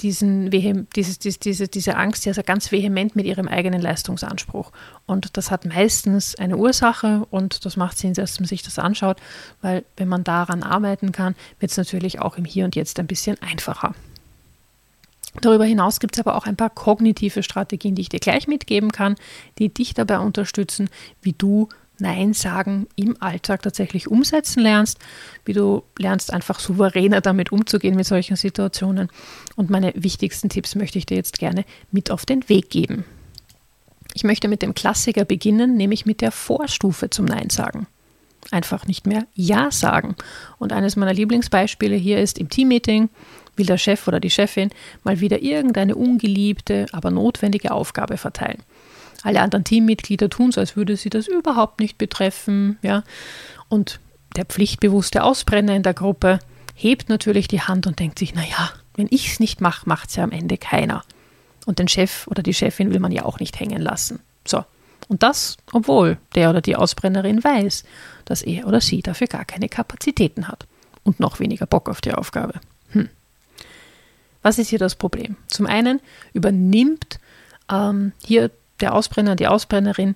diesen 0.01 0.49
dieses, 0.49 1.19
diese, 1.19 1.39
diese, 1.39 1.67
diese 1.67 1.95
Angst 1.95 2.25
ja 2.25 2.33
ganz 2.41 2.71
vehement 2.71 3.15
mit 3.15 3.25
ihrem 3.25 3.47
eigenen 3.47 3.81
Leistungsanspruch. 3.81 4.71
Und 5.05 5.37
das 5.37 5.51
hat 5.51 5.65
meistens 5.65 6.35
eine 6.35 6.57
Ursache 6.57 7.25
und 7.29 7.65
das 7.65 7.77
macht 7.77 7.97
Sinn, 7.97 8.13
dass 8.13 8.39
man 8.39 8.47
sich 8.47 8.63
das 8.63 8.79
anschaut, 8.79 9.17
weil 9.61 9.85
wenn 9.95 10.07
man 10.07 10.23
daran 10.23 10.63
arbeiten 10.63 11.11
kann, 11.11 11.35
wird 11.59 11.71
es 11.71 11.77
natürlich 11.77 12.19
auch 12.19 12.37
im 12.37 12.45
Hier 12.45 12.65
und 12.65 12.75
Jetzt 12.75 12.99
ein 12.99 13.07
bisschen 13.07 13.41
einfacher. 13.41 13.93
Darüber 15.41 15.65
hinaus 15.65 15.99
gibt 15.99 16.15
es 16.15 16.19
aber 16.19 16.35
auch 16.35 16.45
ein 16.45 16.55
paar 16.55 16.69
kognitive 16.69 17.41
Strategien, 17.41 17.95
die 17.95 18.03
ich 18.03 18.09
dir 18.09 18.19
gleich 18.19 18.47
mitgeben 18.47 18.91
kann, 18.91 19.15
die 19.57 19.73
dich 19.73 19.93
dabei 19.93 20.19
unterstützen, 20.19 20.89
wie 21.21 21.33
du 21.33 21.69
Nein 21.99 22.33
sagen 22.33 22.87
im 22.95 23.21
Alltag 23.21 23.61
tatsächlich 23.61 24.07
umsetzen 24.07 24.61
lernst, 24.61 24.97
wie 25.45 25.53
du 25.53 25.83
lernst 25.97 26.33
einfach 26.33 26.59
souveräner 26.59 27.21
damit 27.21 27.51
umzugehen 27.51 27.95
mit 27.95 28.05
solchen 28.05 28.35
Situationen. 28.35 29.09
Und 29.55 29.69
meine 29.69 29.93
wichtigsten 29.95 30.49
Tipps 30.49 30.75
möchte 30.75 30.97
ich 30.97 31.05
dir 31.05 31.17
jetzt 31.17 31.39
gerne 31.39 31.65
mit 31.91 32.11
auf 32.11 32.25
den 32.25 32.47
Weg 32.49 32.69
geben. 32.69 33.05
Ich 34.15 34.23
möchte 34.23 34.47
mit 34.47 34.61
dem 34.61 34.73
Klassiker 34.73 35.25
beginnen, 35.25 35.75
nämlich 35.75 36.05
mit 36.05 36.21
der 36.21 36.31
Vorstufe 36.31 37.09
zum 37.09 37.25
Nein 37.25 37.49
sagen. 37.49 37.87
Einfach 38.51 38.85
nicht 38.85 39.07
mehr 39.07 39.25
Ja 39.33 39.71
sagen. 39.71 40.15
Und 40.59 40.73
eines 40.73 40.95
meiner 40.95 41.13
Lieblingsbeispiele 41.13 41.95
hier 41.95 42.19
ist 42.19 42.37
im 42.37 42.49
Teammeeting 42.49 43.09
will 43.55 43.65
der 43.65 43.77
Chef 43.77 44.07
oder 44.07 44.19
die 44.19 44.29
Chefin 44.29 44.69
mal 45.03 45.19
wieder 45.19 45.41
irgendeine 45.41 45.95
ungeliebte, 45.95 46.87
aber 46.91 47.11
notwendige 47.11 47.71
Aufgabe 47.71 48.17
verteilen. 48.17 48.63
Alle 49.21 49.41
anderen 49.41 49.63
Teammitglieder 49.63 50.29
tun 50.29 50.51
so, 50.51 50.59
als 50.59 50.75
würde 50.75 50.97
sie 50.97 51.09
das 51.09 51.27
überhaupt 51.27 51.79
nicht 51.79 51.97
betreffen. 51.97 52.77
Ja? 52.81 53.03
Und 53.69 53.99
der 54.35 54.45
pflichtbewusste 54.45 55.23
Ausbrenner 55.23 55.75
in 55.75 55.83
der 55.83 55.93
Gruppe 55.93 56.39
hebt 56.75 57.09
natürlich 57.09 57.47
die 57.47 57.61
Hand 57.61 57.87
und 57.87 57.99
denkt 57.99 58.19
sich, 58.19 58.33
naja, 58.33 58.71
wenn 58.95 59.07
ich 59.09 59.31
es 59.31 59.39
nicht 59.39 59.61
mache, 59.61 59.87
macht 59.87 60.09
es 60.09 60.15
ja 60.15 60.23
am 60.23 60.31
Ende 60.31 60.57
keiner. 60.57 61.03
Und 61.65 61.79
den 61.79 61.87
Chef 61.87 62.27
oder 62.27 62.43
die 62.43 62.53
Chefin 62.53 62.91
will 62.91 62.99
man 62.99 63.11
ja 63.11 63.25
auch 63.25 63.39
nicht 63.39 63.59
hängen 63.59 63.81
lassen. 63.81 64.19
So. 64.45 64.65
Und 65.07 65.23
das, 65.23 65.57
obwohl 65.71 66.17
der 66.35 66.49
oder 66.49 66.61
die 66.61 66.75
Ausbrennerin 66.75 67.43
weiß, 67.43 67.83
dass 68.25 68.41
er 68.41 68.67
oder 68.67 68.81
sie 68.81 69.01
dafür 69.01 69.27
gar 69.27 69.45
keine 69.45 69.69
Kapazitäten 69.69 70.47
hat 70.47 70.65
und 71.03 71.19
noch 71.19 71.39
weniger 71.39 71.65
Bock 71.65 71.89
auf 71.89 72.01
die 72.01 72.13
Aufgabe. 72.13 72.59
Hm. 72.91 73.09
Was 74.41 74.59
ist 74.59 74.69
hier 74.69 74.79
das 74.79 74.95
Problem? 74.95 75.35
Zum 75.47 75.67
einen 75.67 75.99
übernimmt 76.33 77.19
ähm, 77.71 78.11
hier 78.25 78.51
der 78.79 78.93
Ausbrenner, 78.93 79.35
die 79.35 79.47
Ausbrennerin 79.47 80.15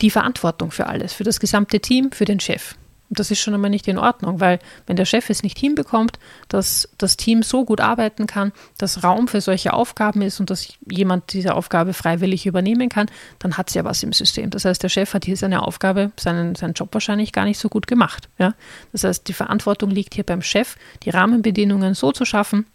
die 0.00 0.10
Verantwortung 0.10 0.70
für 0.70 0.86
alles, 0.86 1.12
für 1.12 1.24
das 1.24 1.40
gesamte 1.40 1.80
Team, 1.80 2.12
für 2.12 2.24
den 2.24 2.40
Chef. 2.40 2.74
Und 3.08 3.20
das 3.20 3.30
ist 3.30 3.38
schon 3.38 3.54
einmal 3.54 3.70
nicht 3.70 3.86
in 3.86 3.98
Ordnung, 3.98 4.40
weil 4.40 4.58
wenn 4.86 4.96
der 4.96 5.04
Chef 5.04 5.30
es 5.30 5.44
nicht 5.44 5.58
hinbekommt, 5.58 6.18
dass 6.48 6.88
das 6.98 7.16
Team 7.16 7.44
so 7.44 7.64
gut 7.64 7.80
arbeiten 7.80 8.26
kann, 8.26 8.52
dass 8.78 9.04
Raum 9.04 9.28
für 9.28 9.40
solche 9.40 9.72
Aufgaben 9.72 10.22
ist 10.22 10.40
und 10.40 10.50
dass 10.50 10.68
jemand 10.90 11.32
diese 11.32 11.54
Aufgabe 11.54 11.92
freiwillig 11.92 12.46
übernehmen 12.46 12.88
kann, 12.88 13.06
dann 13.38 13.56
hat 13.56 13.68
es 13.68 13.74
ja 13.74 13.84
was 13.84 14.02
im 14.02 14.12
System. 14.12 14.50
Das 14.50 14.64
heißt, 14.64 14.82
der 14.82 14.88
Chef 14.88 15.14
hat 15.14 15.24
hier 15.24 15.36
seine 15.36 15.62
Aufgabe, 15.62 16.10
seinen, 16.18 16.56
seinen 16.56 16.74
Job 16.74 16.92
wahrscheinlich 16.92 17.30
gar 17.30 17.44
nicht 17.44 17.60
so 17.60 17.68
gut 17.68 17.86
gemacht. 17.86 18.28
Ja? 18.38 18.54
Das 18.90 19.04
heißt, 19.04 19.28
die 19.28 19.34
Verantwortung 19.34 19.90
liegt 19.90 20.14
hier 20.14 20.24
beim 20.24 20.42
Chef, 20.42 20.76
die 21.04 21.10
Rahmenbedingungen 21.10 21.94
so 21.94 22.10
zu 22.10 22.24
schaffen, 22.24 22.66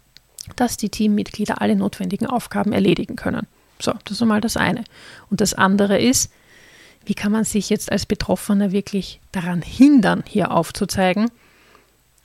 dass 0.56 0.78
die 0.78 0.88
Teammitglieder 0.88 1.60
alle 1.60 1.76
notwendigen 1.76 2.26
Aufgaben 2.26 2.72
erledigen 2.72 3.16
können. 3.16 3.46
So, 3.82 3.92
das 4.04 4.12
ist 4.12 4.22
einmal 4.22 4.40
das 4.40 4.56
eine. 4.56 4.84
Und 5.28 5.40
das 5.40 5.54
andere 5.54 6.00
ist, 6.00 6.32
wie 7.04 7.14
kann 7.14 7.32
man 7.32 7.44
sich 7.44 7.68
jetzt 7.68 7.90
als 7.90 8.06
Betroffener 8.06 8.70
wirklich 8.70 9.20
daran 9.32 9.60
hindern, 9.60 10.22
hier 10.26 10.52
aufzuzeigen? 10.52 11.30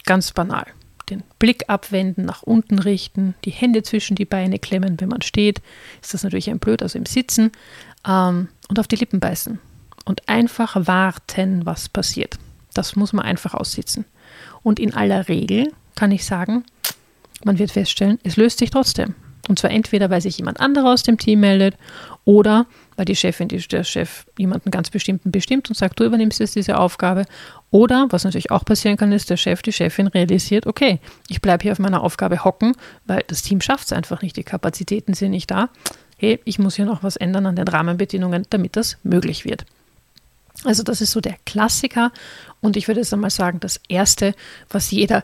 Ganz 0.06 0.32
banal. 0.32 0.68
Den 1.10 1.24
Blick 1.40 1.64
abwenden, 1.68 2.26
nach 2.26 2.44
unten 2.44 2.80
richten, 2.80 3.34
die 3.44 3.52
Hände 3.52 3.82
zwischen 3.82 4.16
die 4.16 4.26
Beine 4.26 4.60
klemmen, 4.60 5.00
wenn 5.00 5.10
man 5.10 5.22
steht. 5.22 5.62
Ist 6.02 6.14
das 6.14 6.24
natürlich 6.24 6.50
ein 6.50 6.60
Blöd, 6.60 6.84
also 6.84 7.00
im 7.00 7.06
Sitzen. 7.06 7.52
Ähm, 8.06 8.50
und 8.68 8.80
auf 8.80 8.88
die 8.88 8.98
Lippen 8.98 9.20
beißen. 9.20 9.60
Und 10.06 10.30
einfach 10.30 10.76
warten, 10.88 11.66
was 11.66 11.90
passiert. 11.90 12.38
Das 12.74 12.96
muss 12.96 13.14
man 13.14 13.26
einfach 13.26 13.54
aussitzen. 13.54 14.06
Und 14.62 14.80
in 14.80 14.94
aller 14.94 15.28
Regel 15.28 15.74
kann 15.96 16.12
ich 16.12 16.26
sagen, 16.26 16.66
man 17.44 17.58
wird 17.58 17.72
feststellen, 17.72 18.20
es 18.24 18.38
löst 18.38 18.60
sich 18.60 18.70
trotzdem. 18.70 19.16
Und 19.48 19.60
zwar 19.60 19.72
entweder, 19.72 20.10
weil 20.10 20.22
sich 20.22 20.38
jemand 20.38 20.60
anderer 20.60 20.94
aus 20.94 21.04
dem 21.04 21.18
Team 21.18 21.40
meldet 21.40 21.76
oder 22.26 22.66
weil 22.98 23.06
die 23.06 23.16
Chefin, 23.16 23.48
die, 23.48 23.60
der 23.60 23.84
Chef 23.84 24.26
jemanden 24.38 24.72
ganz 24.72 24.90
bestimmten 24.90 25.32
bestimmt 25.32 25.70
und 25.70 25.76
sagt, 25.76 26.00
du 26.00 26.04
übernimmst 26.04 26.40
jetzt 26.40 26.56
diese 26.56 26.78
Aufgabe. 26.78 27.26
Oder, 27.70 28.08
was 28.10 28.24
natürlich 28.24 28.52
auch 28.52 28.66
passieren 28.66 28.98
kann, 28.98 29.12
ist, 29.12 29.30
der 29.30 29.38
Chef, 29.38 29.62
die 29.62 29.72
Chefin 29.72 30.08
realisiert, 30.08 30.66
okay, 30.66 31.00
ich 31.30 31.42
bleibe 31.42 31.64
hier 31.64 31.72
auf 31.72 31.80
meiner 31.80 32.02
Aufgabe 32.02 32.44
hocken, 32.44 32.74
weil 33.06 33.24
das 33.28 33.44
Team 33.44 33.62
schafft 33.62 33.86
es 33.86 33.94
einfach 33.94 34.22
nicht, 34.22 34.36
die 34.36 34.44
Kapazitäten 34.44 35.14
sind 35.14 35.32
nicht 35.32 35.52
da. 35.52 35.70
Hey, 36.18 36.40
ich 36.44 36.58
muss 36.58 36.76
hier 36.76 36.86
noch 36.86 37.04
was 37.04 37.16
ändern 37.16 37.46
an 37.46 37.56
den 37.56 37.68
Rahmenbedingungen, 37.68 38.46
damit 38.50 38.76
das 38.76 38.98
möglich 39.04 39.46
wird. 39.46 39.66
Also 40.64 40.82
das 40.82 41.02
ist 41.02 41.12
so 41.12 41.22
der 41.22 41.36
Klassiker 41.46 42.12
und 42.62 42.78
ich 42.78 42.88
würde 42.88 43.02
jetzt 43.02 43.14
einmal 43.14 43.30
sagen, 43.30 43.60
das 43.60 43.80
Erste, 43.88 44.34
was 44.70 44.90
jeder 44.90 45.22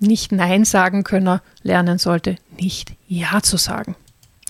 nicht 0.00 0.32
Nein 0.32 0.64
sagen 0.64 1.04
können 1.04 1.40
lernen 1.62 1.98
sollte, 1.98 2.36
nicht 2.58 2.94
Ja 3.08 3.42
zu 3.42 3.56
sagen. 3.56 3.96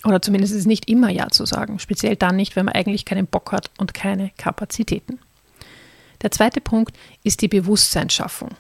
Oder 0.05 0.23
zumindest 0.23 0.55
ist 0.55 0.67
nicht 0.67 0.89
immer 0.89 1.11
Ja 1.11 1.29
zu 1.29 1.45
sagen. 1.45 1.79
Speziell 1.79 2.17
dann 2.17 2.37
nicht, 2.37 2.57
wenn 2.57 2.67
man 2.67 2.75
eigentlich 2.75 3.05
keinen 3.05 3.27
Bock 3.27 3.53
hat 3.53 3.71
und 3.79 3.95
keine 3.95 4.31
Kapazitäten. 4.37 5.19
Der 6.23 6.31
zweite 6.31 6.61
Punkt 6.61 6.97
ist 7.25 7.43
die 7.43 7.49
Bewusstseinsschaffung. 7.49 8.51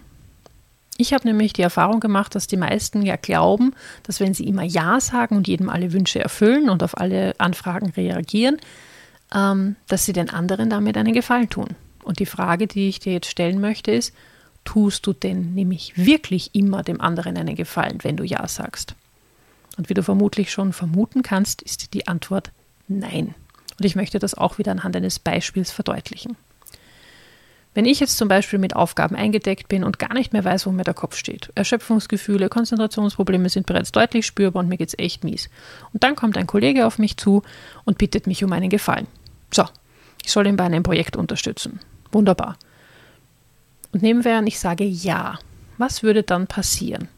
Ich 1.01 1.13
habe 1.13 1.29
nämlich 1.29 1.53
die 1.53 1.63
Erfahrung 1.63 2.01
gemacht, 2.01 2.35
dass 2.35 2.49
die 2.49 2.57
meisten 2.57 3.03
ja 3.03 3.15
glauben, 3.15 3.73
dass 4.03 4.19
wenn 4.19 4.35
sie 4.35 4.49
immer 4.49 4.65
Ja 4.65 5.01
sagen 5.01 5.37
und 5.37 5.47
jedem 5.47 5.69
alle 5.69 5.93
Wünsche 5.93 6.19
erfüllen 6.19 6.69
und 6.69 6.83
auf 6.83 6.99
alle 6.99 7.35
Anfragen 7.39 7.91
reagieren, 7.91 8.57
ähm, 9.33 9.77
dass 9.87 10.05
sie 10.05 10.13
den 10.13 10.29
anderen 10.29 10.71
damit 10.71 10.97
einen 10.97 11.13
Gefallen 11.13 11.49
tun. 11.49 11.69
Und 12.03 12.19
die 12.19 12.27
Frage, 12.27 12.67
die 12.67 12.89
ich 12.89 12.99
dir 12.99 13.13
jetzt 13.13 13.31
stellen 13.31 13.61
möchte, 13.61 13.93
ist, 13.93 14.13
tust 14.69 15.07
du 15.07 15.15
denn 15.15 15.55
nämlich 15.55 15.97
wirklich 15.97 16.55
immer 16.55 16.83
dem 16.83 17.01
anderen 17.01 17.39
einen 17.39 17.57
Gefallen, 17.57 18.01
wenn 18.03 18.19
du 18.19 18.25
Ja 18.25 18.47
sagst? 18.47 18.95
Und 19.79 19.89
wie 19.89 19.95
du 19.95 20.03
vermutlich 20.03 20.53
schon 20.53 20.75
vermuten 20.75 21.23
kannst, 21.23 21.63
ist 21.63 21.95
die 21.95 22.07
Antwort 22.07 22.53
Nein. 22.87 23.35
Und 23.79 23.85
ich 23.87 23.97
möchte 23.97 24.19
das 24.19 24.35
auch 24.35 24.59
wieder 24.59 24.73
anhand 24.73 24.95
eines 24.95 25.19
Beispiels 25.19 25.71
verdeutlichen. 25.71 26.37
Wenn 27.73 27.87
ich 27.87 27.99
jetzt 27.99 28.19
zum 28.19 28.29
Beispiel 28.29 28.59
mit 28.59 28.77
Aufgaben 28.77 29.17
eingedeckt 29.17 29.69
bin 29.69 29.85
und 29.85 29.99
gar 29.99 30.13
nicht 30.13 30.35
mehr 30.35 30.45
weiß, 30.45 30.67
wo 30.67 30.71
mir 30.71 30.85
der 30.85 30.93
Kopf 30.93 31.17
steht, 31.17 31.51
Erschöpfungsgefühle, 31.55 32.51
Konzentrationsprobleme 32.51 33.49
sind 33.49 33.67
bereits 33.67 33.91
deutlich 33.91 34.27
spürbar 34.27 34.61
und 34.63 34.69
mir 34.69 34.77
geht 34.77 34.89
es 34.89 34.99
echt 34.99 35.25
mies. 35.25 35.49
Und 35.95 36.03
dann 36.03 36.15
kommt 36.15 36.37
ein 36.37 36.47
Kollege 36.47 36.87
auf 36.87 36.99
mich 36.99 37.17
zu 37.17 37.43
und 37.85 37.97
bittet 37.97 38.27
mich 38.27 38.45
um 38.45 38.53
einen 38.53 38.69
Gefallen. 38.69 39.07
So, 39.51 39.65
ich 40.23 40.31
soll 40.31 40.47
ihn 40.47 40.57
bei 40.57 40.65
einem 40.65 40.83
Projekt 40.83 41.17
unterstützen. 41.17 41.81
Wunderbar. 42.13 42.59
Und 43.93 44.03
nehmen 44.03 44.25
wir 44.25 44.37
an, 44.37 44.47
ich 44.47 44.59
sage 44.59 44.85
ja. 44.85 45.39
Was 45.79 46.03
würde 46.03 46.23
dann 46.23 46.47
passieren? 46.47 47.09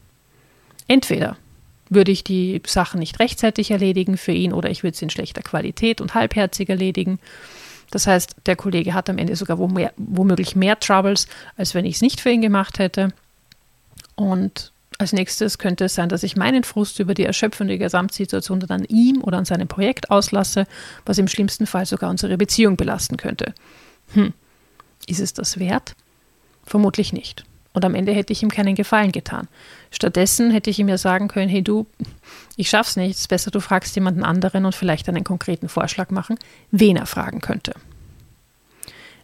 Entweder 0.87 1.37
würde 1.89 2.13
ich 2.13 2.23
die 2.23 2.63
Sachen 2.67 3.01
nicht 3.01 3.19
rechtzeitig 3.19 3.71
erledigen 3.71 4.17
für 4.17 4.33
ihn 4.33 4.53
oder 4.53 4.71
ich 4.71 4.83
würde 4.83 4.97
sie 4.97 5.07
in 5.07 5.11
schlechter 5.11 5.43
Qualität 5.43 6.01
und 6.01 6.15
halbherzig 6.15 6.69
erledigen. 6.69 7.19
Das 7.91 8.07
heißt, 8.07 8.37
der 8.47 8.55
Kollege 8.55 8.95
hat 8.95 9.11
am 9.11 9.19
Ende 9.19 9.35
sogar 9.35 9.59
womöglich 9.59 10.55
mehr 10.55 10.79
Troubles, 10.79 11.27
als 11.57 11.75
wenn 11.75 11.85
ich 11.85 11.97
es 11.97 12.03
nicht 12.03 12.21
für 12.21 12.31
ihn 12.31 12.43
gemacht 12.43 12.79
hätte. 12.79 13.13
Und 14.15 14.73
als 14.99 15.13
nächstes 15.13 15.59
könnte 15.59 15.87
es 15.87 15.95
sein, 15.95 16.09
dass 16.09 16.23
ich 16.23 16.37
meinen 16.37 16.63
Frust 16.63 17.01
über 17.01 17.15
die 17.15 17.25
erschöpfende 17.25 17.79
Gesamtsituation 17.79 18.61
dann 18.61 18.83
an 18.83 18.85
ihm 18.85 19.25
oder 19.25 19.39
an 19.39 19.45
seinem 19.45 19.67
Projekt 19.67 20.11
auslasse, 20.11 20.67
was 21.07 21.19
im 21.19 21.27
schlimmsten 21.27 21.67
Fall 21.67 21.87
sogar 21.87 22.11
unsere 22.11 22.37
Beziehung 22.37 22.77
belasten 22.77 23.17
könnte. 23.17 23.55
Hm, 24.13 24.35
ist 25.07 25.21
es 25.21 25.33
das 25.33 25.59
wert? 25.59 25.95
Vermutlich 26.71 27.13
nicht. 27.13 27.45
Und 27.73 27.85
am 27.85 27.97
Ende 27.97 28.13
hätte 28.13 28.33
ich 28.33 28.45
ihm 28.45 28.49
keinen 28.49 28.77
Gefallen 28.77 29.11
getan. 29.11 29.49
Stattdessen 29.91 30.53
hätte 30.53 30.71
ich 30.71 30.79
ihm 30.79 30.89
ja 30.89 30.99
sagen 30.99 31.27
können, 31.27 31.49
hey 31.49 31.63
du, 31.63 31.85
ich 32.55 32.71
schaff's 32.71 32.95
nicht, 32.95 33.17
es 33.17 33.23
ist 33.23 33.29
besser, 33.29 33.51
du 33.51 33.59
fragst 33.59 33.97
jemanden 33.97 34.23
anderen 34.23 34.65
und 34.65 34.75
vielleicht 34.77 35.09
einen 35.09 35.25
konkreten 35.25 35.69
Vorschlag 35.69 36.11
machen, 36.11 36.39
wen 36.71 36.97
er 36.97 37.07
fragen 37.07 37.41
könnte. 37.41 37.75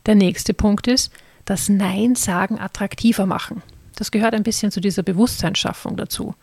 Der 0.06 0.16
nächste 0.16 0.54
Punkt 0.54 0.88
ist, 0.88 1.12
das 1.44 1.68
Nein 1.68 2.16
sagen 2.16 2.58
attraktiver 2.58 3.26
machen. 3.26 3.62
Das 3.94 4.10
gehört 4.10 4.34
ein 4.34 4.42
bisschen 4.42 4.72
zu 4.72 4.80
dieser 4.80 5.04
Bewusstseinsschaffung 5.04 5.96
dazu. 5.96 6.34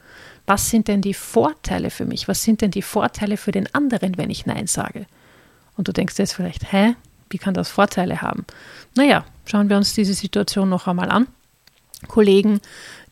Was 0.45 0.69
sind 0.69 0.87
denn 0.87 1.01
die 1.01 1.13
Vorteile 1.13 1.89
für 1.89 2.05
mich? 2.05 2.29
Was 2.29 2.43
sind 2.43 2.61
denn 2.61 2.71
die 2.71 2.81
Vorteile 2.81 3.35
für 3.35 3.51
den 3.51 3.73
anderen, 3.75 4.17
wenn 4.17 4.29
ich 4.29 4.45
Nein 4.45 4.67
sage? 4.67 5.05
Und 5.75 5.89
du 5.89 5.91
denkst 5.91 6.17
jetzt 6.17 6.33
vielleicht, 6.33 6.71
hä, 6.71 6.95
wie 7.29 7.39
kann 7.39 7.53
das 7.53 7.67
Vorteile 7.67 8.21
haben? 8.21 8.45
Naja, 8.95 9.25
schauen 9.45 9.69
wir 9.69 9.77
uns 9.77 9.93
diese 9.93 10.13
Situation 10.13 10.69
noch 10.69 10.87
einmal 10.87 11.09
an. 11.09 11.27
Kollegen, 12.07 12.59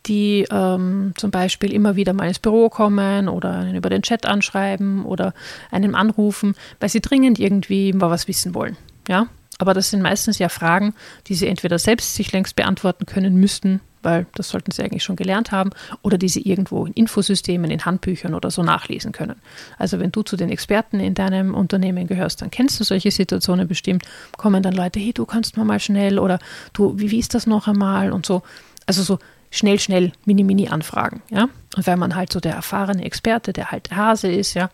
die 0.05 0.47
ähm, 0.51 1.13
zum 1.15 1.31
Beispiel 1.31 1.73
immer 1.73 1.95
wieder 1.95 2.13
mal 2.13 2.27
ins 2.27 2.39
Büro 2.39 2.69
kommen 2.69 3.29
oder 3.29 3.71
über 3.73 3.89
den 3.89 4.01
Chat 4.01 4.25
anschreiben 4.25 5.05
oder 5.05 5.33
einen 5.69 5.95
anrufen, 5.95 6.55
weil 6.79 6.89
sie 6.89 7.01
dringend 7.01 7.39
irgendwie 7.39 7.93
mal 7.93 8.09
was 8.09 8.27
wissen 8.27 8.55
wollen. 8.55 8.77
Ja, 9.07 9.27
aber 9.59 9.73
das 9.73 9.91
sind 9.91 10.01
meistens 10.01 10.39
ja 10.39 10.49
Fragen, 10.49 10.93
die 11.27 11.35
sie 11.35 11.47
entweder 11.47 11.77
selbst 11.77 12.15
sich 12.15 12.31
längst 12.31 12.55
beantworten 12.55 13.05
können 13.05 13.35
müssten, 13.35 13.79
weil 14.03 14.25
das 14.35 14.49
sollten 14.49 14.71
sie 14.71 14.83
eigentlich 14.83 15.03
schon 15.03 15.15
gelernt 15.15 15.51
haben, 15.51 15.71
oder 16.01 16.17
die 16.17 16.29
sie 16.29 16.41
irgendwo 16.41 16.85
in 16.85 16.93
Infosystemen, 16.93 17.71
in 17.71 17.85
Handbüchern 17.85 18.33
oder 18.33 18.51
so 18.51 18.63
nachlesen 18.63 19.11
können. 19.11 19.41
Also 19.77 19.99
wenn 19.99 20.11
du 20.11 20.23
zu 20.23 20.37
den 20.37 20.49
Experten 20.49 20.99
in 20.99 21.13
deinem 21.13 21.53
Unternehmen 21.53 22.07
gehörst, 22.07 22.41
dann 22.41 22.51
kennst 22.51 22.79
du 22.79 22.83
solche 22.83 23.11
Situationen 23.11 23.67
bestimmt, 23.67 24.03
kommen 24.37 24.63
dann 24.63 24.73
Leute, 24.73 24.99
hey, 24.99 25.13
du 25.13 25.25
kannst 25.25 25.57
mal 25.57 25.65
mal 25.65 25.79
schnell 25.79 26.19
oder 26.19 26.39
du, 26.73 26.97
wie, 26.97 27.11
wie 27.11 27.19
ist 27.19 27.33
das 27.33 27.47
noch 27.47 27.67
einmal 27.67 28.11
und 28.11 28.25
so. 28.25 28.43
Also 28.85 29.03
so 29.03 29.19
schnell, 29.51 29.79
schnell 29.79 30.11
Mini-Mini-Anfragen, 30.25 31.21
ja. 31.29 31.49
Und 31.75 31.87
wenn 31.87 31.99
man 31.99 32.15
halt 32.15 32.33
so 32.33 32.39
der 32.39 32.53
erfahrene 32.53 33.03
Experte, 33.03 33.53
der 33.53 33.71
halt 33.71 33.89
der 33.89 33.97
Hase 33.97 34.31
ist, 34.31 34.53
ja, 34.53 34.69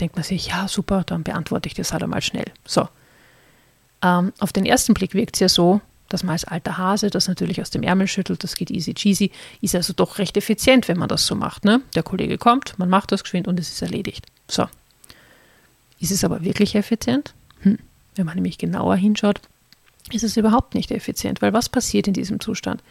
denkt 0.00 0.16
man 0.16 0.24
sich, 0.24 0.48
ja, 0.48 0.68
super, 0.68 1.04
dann 1.04 1.22
beantworte 1.22 1.68
ich 1.68 1.74
das 1.74 1.92
halt 1.92 2.02
einmal 2.02 2.22
schnell. 2.22 2.46
So. 2.66 2.88
Ähm, 4.02 4.32
auf 4.38 4.52
den 4.52 4.66
ersten 4.66 4.94
Blick 4.94 5.14
wirkt 5.14 5.36
es 5.36 5.40
ja 5.40 5.48
so, 5.48 5.80
dass 6.08 6.22
man 6.22 6.32
als 6.32 6.44
alter 6.44 6.78
Hase 6.78 7.10
das 7.10 7.28
natürlich 7.28 7.60
aus 7.60 7.70
dem 7.70 7.82
Ärmel 7.82 8.06
schüttelt, 8.06 8.44
das 8.44 8.56
geht 8.56 8.70
easy 8.70 8.94
cheesy, 8.94 9.30
ist 9.60 9.74
also 9.74 9.92
doch 9.92 10.18
recht 10.18 10.36
effizient, 10.36 10.88
wenn 10.88 10.98
man 10.98 11.08
das 11.08 11.26
so 11.26 11.34
macht. 11.34 11.64
Ne? 11.64 11.80
Der 11.94 12.02
Kollege 12.02 12.38
kommt, 12.38 12.78
man 12.78 12.88
macht 12.88 13.12
das 13.12 13.22
geschwind 13.22 13.48
und 13.48 13.58
es 13.58 13.70
ist 13.70 13.82
erledigt. 13.82 14.26
So. 14.48 14.66
Ist 16.00 16.10
es 16.10 16.24
aber 16.24 16.44
wirklich 16.44 16.74
effizient? 16.74 17.34
Hm. 17.60 17.78
Wenn 18.14 18.26
man 18.26 18.34
nämlich 18.34 18.58
genauer 18.58 18.96
hinschaut, 18.96 19.40
ist 20.12 20.24
es 20.24 20.36
überhaupt 20.36 20.74
nicht 20.74 20.90
effizient, 20.90 21.40
weil 21.40 21.52
was 21.52 21.68
passiert 21.68 22.06
in 22.06 22.14
diesem 22.14 22.40
Zustand? 22.40 22.82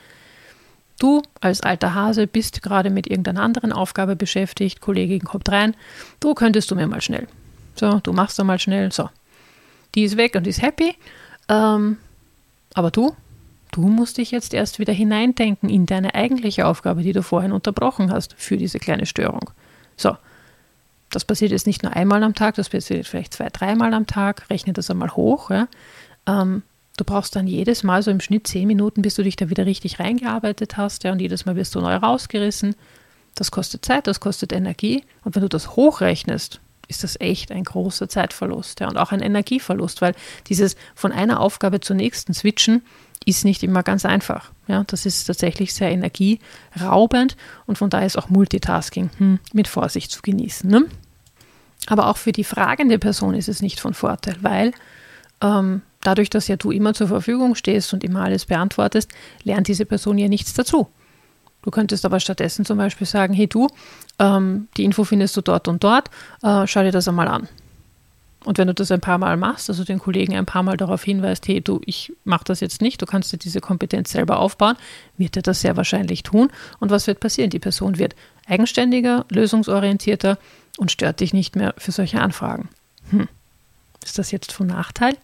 Du 0.99 1.21
als 1.41 1.61
alter 1.61 1.93
Hase 1.93 2.27
bist 2.27 2.61
gerade 2.61 2.89
mit 2.89 3.07
irgendeiner 3.07 3.41
anderen 3.41 3.71
Aufgabe 3.71 4.15
beschäftigt, 4.15 4.81
Kollegin 4.81 5.23
kommt 5.23 5.49
rein, 5.49 5.75
du 6.19 6.33
könntest 6.33 6.71
du 6.71 6.75
mir 6.75 6.87
mal 6.87 7.01
schnell. 7.01 7.27
So, 7.75 7.99
du 7.99 8.13
machst 8.13 8.37
da 8.39 8.43
mal 8.43 8.59
schnell, 8.59 8.91
so. 8.91 9.09
Die 9.95 10.03
ist 10.03 10.17
weg 10.17 10.35
und 10.35 10.47
ist 10.47 10.61
happy. 10.61 10.95
Ähm, 11.49 11.97
aber 12.73 12.91
du, 12.91 13.15
du 13.71 13.81
musst 13.81 14.17
dich 14.17 14.31
jetzt 14.31 14.53
erst 14.53 14.79
wieder 14.79 14.93
hineindenken 14.93 15.69
in 15.69 15.85
deine 15.85 16.15
eigentliche 16.15 16.65
Aufgabe, 16.67 17.03
die 17.03 17.13
du 17.13 17.23
vorhin 17.23 17.51
unterbrochen 17.51 18.11
hast 18.11 18.35
für 18.37 18.57
diese 18.57 18.79
kleine 18.79 19.05
Störung. 19.05 19.49
So, 19.97 20.17
Das 21.09 21.25
passiert 21.25 21.51
jetzt 21.51 21.67
nicht 21.67 21.83
nur 21.83 21.93
einmal 21.93 22.23
am 22.23 22.33
Tag, 22.33 22.55
das 22.55 22.69
passiert 22.69 23.07
vielleicht 23.07 23.33
zwei, 23.35 23.49
dreimal 23.49 23.93
am 23.93 24.07
Tag. 24.07 24.49
Rechne 24.49 24.73
das 24.73 24.89
einmal 24.89 25.11
hoch. 25.11 25.51
Ja. 25.51 25.67
Ähm, 26.27 26.63
du 26.97 27.03
brauchst 27.05 27.35
dann 27.35 27.47
jedes 27.47 27.83
Mal 27.83 28.01
so 28.01 28.09
im 28.11 28.19
Schnitt 28.19 28.47
zehn 28.47 28.67
Minuten, 28.67 29.01
bis 29.03 29.15
du 29.15 29.23
dich 29.23 29.35
da 29.35 29.49
wieder 29.49 29.65
richtig 29.65 29.99
reingearbeitet 29.99 30.77
hast. 30.77 31.03
Ja, 31.03 31.11
und 31.11 31.19
jedes 31.19 31.45
Mal 31.45 31.55
wirst 31.55 31.75
du 31.75 31.81
neu 31.81 31.95
rausgerissen. 31.95 32.75
Das 33.35 33.51
kostet 33.51 33.85
Zeit, 33.85 34.07
das 34.07 34.19
kostet 34.19 34.53
Energie. 34.53 35.03
Und 35.23 35.35
wenn 35.35 35.41
du 35.41 35.49
das 35.49 35.75
hochrechnest, 35.75 36.59
ist 36.87 37.03
das 37.03 37.19
echt 37.19 37.51
ein 37.51 37.63
großer 37.63 38.09
Zeitverlust 38.09 38.79
ja, 38.79 38.89
und 38.89 38.97
auch 38.97 39.11
ein 39.11 39.21
Energieverlust, 39.21 40.01
weil 40.01 40.15
dieses 40.47 40.75
von 40.95 41.11
einer 41.11 41.39
Aufgabe 41.39 41.79
zur 41.79 41.95
nächsten 41.95 42.33
switchen 42.33 42.83
ist 43.25 43.45
nicht 43.45 43.63
immer 43.63 43.83
ganz 43.83 44.05
einfach. 44.05 44.51
Ja, 44.67 44.83
das 44.85 45.05
ist 45.05 45.25
tatsächlich 45.25 45.73
sehr 45.73 45.91
energieraubend 45.91 47.37
und 47.65 47.77
von 47.77 47.89
daher 47.89 48.05
ist 48.07 48.17
auch 48.17 48.29
Multitasking 48.29 49.09
hm, 49.17 49.39
mit 49.53 49.67
Vorsicht 49.67 50.11
zu 50.11 50.21
genießen. 50.21 50.69
Ne? 50.69 50.85
Aber 51.87 52.07
auch 52.07 52.17
für 52.17 52.31
die 52.31 52.43
fragende 52.43 52.99
Person 52.99 53.33
ist 53.33 53.49
es 53.49 53.61
nicht 53.61 53.79
von 53.79 53.93
Vorteil, 53.93 54.37
weil 54.41 54.73
ähm, 55.41 55.81
dadurch, 56.01 56.29
dass 56.29 56.47
ja 56.47 56.55
du 56.55 56.71
immer 56.71 56.93
zur 56.93 57.07
Verfügung 57.07 57.55
stehst 57.55 57.93
und 57.93 58.03
immer 58.03 58.23
alles 58.23 58.45
beantwortest, 58.45 59.11
lernt 59.43 59.67
diese 59.67 59.85
Person 59.85 60.17
ja 60.17 60.27
nichts 60.27 60.53
dazu. 60.53 60.87
Du 61.63 61.71
könntest 61.71 62.05
aber 62.05 62.19
stattdessen 62.19 62.65
zum 62.65 62.77
Beispiel 62.77 63.07
sagen, 63.07 63.33
hey 63.33 63.47
du, 63.47 63.67
ähm, 64.19 64.67
die 64.77 64.83
Info 64.83 65.03
findest 65.03 65.35
du 65.35 65.41
dort 65.41 65.67
und 65.67 65.83
dort, 65.83 66.09
äh, 66.43 66.67
schau 66.67 66.83
dir 66.83 66.91
das 66.91 67.07
einmal 67.07 67.27
an. 67.27 67.47
Und 68.43 68.57
wenn 68.57 68.67
du 68.67 68.73
das 68.73 68.91
ein 68.91 68.99
paar 68.99 69.17
Mal 69.17 69.37
machst, 69.37 69.69
also 69.69 69.85
den 69.85 69.99
Kollegen 69.99 70.35
ein 70.35 70.45
paar 70.45 70.63
Mal 70.63 70.75
darauf 70.75 71.03
hinweist, 71.03 71.47
hey 71.47 71.61
du, 71.61 71.79
ich 71.85 72.11
mache 72.25 72.43
das 72.43 72.59
jetzt 72.59 72.81
nicht, 72.81 73.01
du 73.01 73.05
kannst 73.05 73.31
dir 73.31 73.37
diese 73.37 73.61
Kompetenz 73.61 74.11
selber 74.11 74.39
aufbauen, 74.39 74.75
wird 75.17 75.37
er 75.37 75.41
das 75.41 75.61
sehr 75.61 75.77
wahrscheinlich 75.77 76.23
tun. 76.23 76.49
Und 76.79 76.91
was 76.91 77.07
wird 77.07 77.21
passieren? 77.21 77.49
Die 77.49 77.59
Person 77.59 77.97
wird 77.97 78.15
eigenständiger, 78.45 79.25
lösungsorientierter 79.29 80.37
und 80.77 80.91
stört 80.91 81.21
dich 81.21 81.33
nicht 81.33 81.55
mehr 81.55 81.73
für 81.77 81.93
solche 81.93 82.19
Anfragen. 82.19 82.67
Hm. 83.11 83.29
Ist 84.03 84.19
das 84.19 84.31
jetzt 84.31 84.51
von 84.51 84.67
Nachteil? 84.67 85.15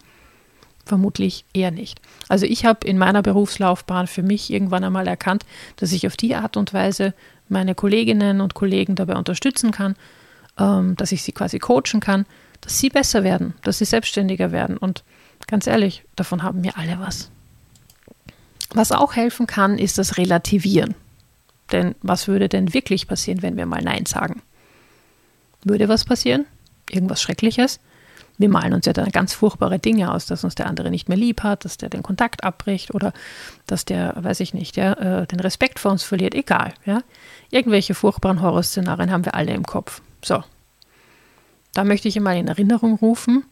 Vermutlich 0.89 1.45
eher 1.53 1.69
nicht. 1.69 2.01
Also 2.29 2.47
ich 2.47 2.65
habe 2.65 2.87
in 2.87 2.97
meiner 2.97 3.21
Berufslaufbahn 3.21 4.07
für 4.07 4.23
mich 4.23 4.51
irgendwann 4.51 4.83
einmal 4.83 5.07
erkannt, 5.07 5.45
dass 5.75 5.91
ich 5.91 6.07
auf 6.07 6.17
die 6.17 6.33
Art 6.33 6.57
und 6.57 6.73
Weise 6.73 7.13
meine 7.47 7.75
Kolleginnen 7.75 8.41
und 8.41 8.55
Kollegen 8.55 8.95
dabei 8.95 9.15
unterstützen 9.15 9.69
kann, 9.69 9.95
ähm, 10.57 10.95
dass 10.95 11.11
ich 11.11 11.21
sie 11.21 11.31
quasi 11.31 11.59
coachen 11.59 11.99
kann, 11.99 12.25
dass 12.61 12.79
sie 12.79 12.89
besser 12.89 13.23
werden, 13.23 13.53
dass 13.61 13.77
sie 13.77 13.85
selbstständiger 13.85 14.51
werden. 14.51 14.77
Und 14.77 15.03
ganz 15.45 15.67
ehrlich, 15.67 16.03
davon 16.15 16.41
haben 16.41 16.63
wir 16.63 16.75
alle 16.75 16.97
was. 16.99 17.29
Was 18.73 18.91
auch 18.91 19.15
helfen 19.15 19.45
kann, 19.45 19.77
ist 19.77 19.99
das 19.99 20.17
Relativieren. 20.17 20.95
Denn 21.71 21.93
was 22.01 22.27
würde 22.27 22.49
denn 22.49 22.73
wirklich 22.73 23.07
passieren, 23.07 23.43
wenn 23.43 23.57
wir 23.57 23.67
mal 23.67 23.83
Nein 23.83 24.07
sagen? 24.07 24.41
Würde 25.63 25.87
was 25.87 26.03
passieren? 26.03 26.47
Irgendwas 26.89 27.21
Schreckliches? 27.21 27.79
Wir 28.39 28.49
malen 28.49 28.73
uns 28.73 28.87
ja 28.87 28.93
dann 28.93 29.11
ganz 29.11 29.33
furchtbare 29.33 29.77
Dinge 29.77 30.11
aus, 30.11 30.25
dass 30.25 30.43
uns 30.43 30.55
der 30.55 30.65
andere 30.65 30.89
nicht 30.89 31.09
mehr 31.09 31.17
lieb 31.17 31.43
hat, 31.43 31.65
dass 31.65 31.77
der 31.77 31.89
den 31.89 32.01
Kontakt 32.01 32.43
abbricht 32.43 32.93
oder 32.95 33.13
dass 33.67 33.85
der, 33.85 34.15
weiß 34.17 34.39
ich 34.39 34.55
nicht, 34.55 34.77
ja, 34.77 34.93
äh, 34.93 35.27
den 35.27 35.39
Respekt 35.39 35.77
vor 35.77 35.91
uns 35.91 36.03
verliert, 36.03 36.33
egal. 36.33 36.73
Ja. 36.85 37.03
Irgendwelche 37.51 37.93
furchtbaren 37.93 38.41
Horrorszenarien 38.41 39.11
haben 39.11 39.25
wir 39.25 39.35
alle 39.35 39.53
im 39.53 39.65
Kopf. 39.65 40.01
So. 40.23 40.43
Da 41.73 41.83
möchte 41.83 42.07
ich 42.07 42.17
einmal 42.17 42.37
in 42.37 42.47
Erinnerung 42.47 42.95
rufen, 42.95 43.43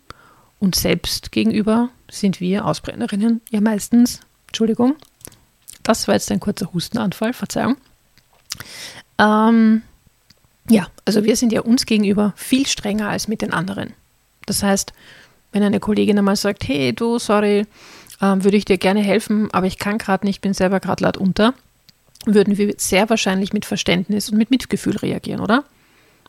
und 0.60 0.76
selbst 0.76 1.32
gegenüber 1.32 1.90
sind 2.10 2.40
wir 2.40 2.66
Ausbrennerinnen 2.66 3.42
ja 3.50 3.62
meistens, 3.62 4.22
Entschuldigung, 4.48 4.96
das 5.84 6.08
war 6.08 6.16
jetzt 6.16 6.32
ein 6.32 6.40
kurzer 6.40 6.74
Hustenanfall, 6.74 7.34
Verzeihung. 7.34 7.78
Ähm, 9.20 9.84
ja, 10.70 10.88
also 11.06 11.24
wir 11.24 11.36
sind 11.36 11.54
ja 11.54 11.62
uns 11.62 11.86
gegenüber 11.86 12.34
viel 12.36 12.66
strenger 12.66 13.10
als 13.10 13.28
mit 13.28 13.42
den 13.42 13.54
anderen. 13.54 13.94
Das 14.48 14.64
heißt, 14.64 14.94
wenn 15.52 15.62
eine 15.62 15.80
Kollegin 15.80 16.18
einmal 16.18 16.36
sagt, 16.36 16.68
hey 16.68 16.94
du, 16.94 17.20
sorry, 17.20 17.68
ähm, 18.22 18.44
würde 18.44 18.58
ich 18.58 18.66
dir 18.66 18.80
gerne 18.80 19.02
helfen, 19.02 19.50
aber 19.54 19.68
ich 19.68 19.78
kann 19.78 20.00
gerade 20.00 20.26
nicht, 20.26 20.42
bin 20.42 20.54
selber 20.54 20.80
gerade 20.80 21.04
laut 21.04 21.18
unter, 21.18 21.54
würden 22.26 22.58
wir 22.58 22.74
sehr 22.78 23.10
wahrscheinlich 23.10 23.54
mit 23.54 23.66
Verständnis 23.66 24.30
und 24.30 24.38
mit 24.38 24.50
Mitgefühl 24.50 24.98
reagieren, 24.98 25.40
oder? 25.40 25.64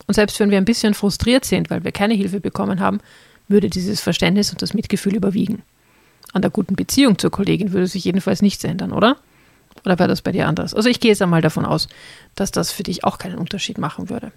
Und 0.07 0.15
selbst 0.15 0.39
wenn 0.41 0.51
wir 0.51 0.59
ein 0.59 0.65
bisschen 0.65 0.95
frustriert 0.95 1.45
sind, 1.45 1.71
weil 1.71 1.85
wir 1.85 1.93
keine 1.93 2.15
Hilfe 2.15 2.41
bekommen 2.41 2.81
haben, 2.81 3.01
würde 3.49 3.71
dieses 3.71 4.01
Verständnis 4.01 4.51
und 4.51 4.63
das 4.63 4.75
Mitgefühl 4.75 5.17
überwiegen. 5.17 5.63
An 6.33 6.43
der 6.43 6.51
guten 6.51 6.77
Beziehung 6.77 7.19
zur 7.19 7.31
Kollegin 7.31 7.73
würde 7.73 7.87
sich 7.87 8.05
jedenfalls 8.05 8.43
nichts 8.43 8.63
ändern, 8.65 8.93
oder? 8.93 9.17
Oder 9.85 9.99
wäre 9.99 10.09
das 10.09 10.23
bei 10.23 10.33
dir 10.33 10.47
anders? 10.47 10.75
Also 10.75 10.89
ich 10.89 11.01
gehe 11.01 11.11
jetzt 11.11 11.23
einmal 11.23 11.41
davon 11.41 11.65
aus, 11.65 11.89
dass 12.35 12.51
das 12.51 12.71
für 12.71 12.83
dich 12.83 13.05
auch 13.05 13.19
keinen 13.19 13.39
Unterschied 13.39 13.79
machen 13.79 14.11
würde. 14.11 14.33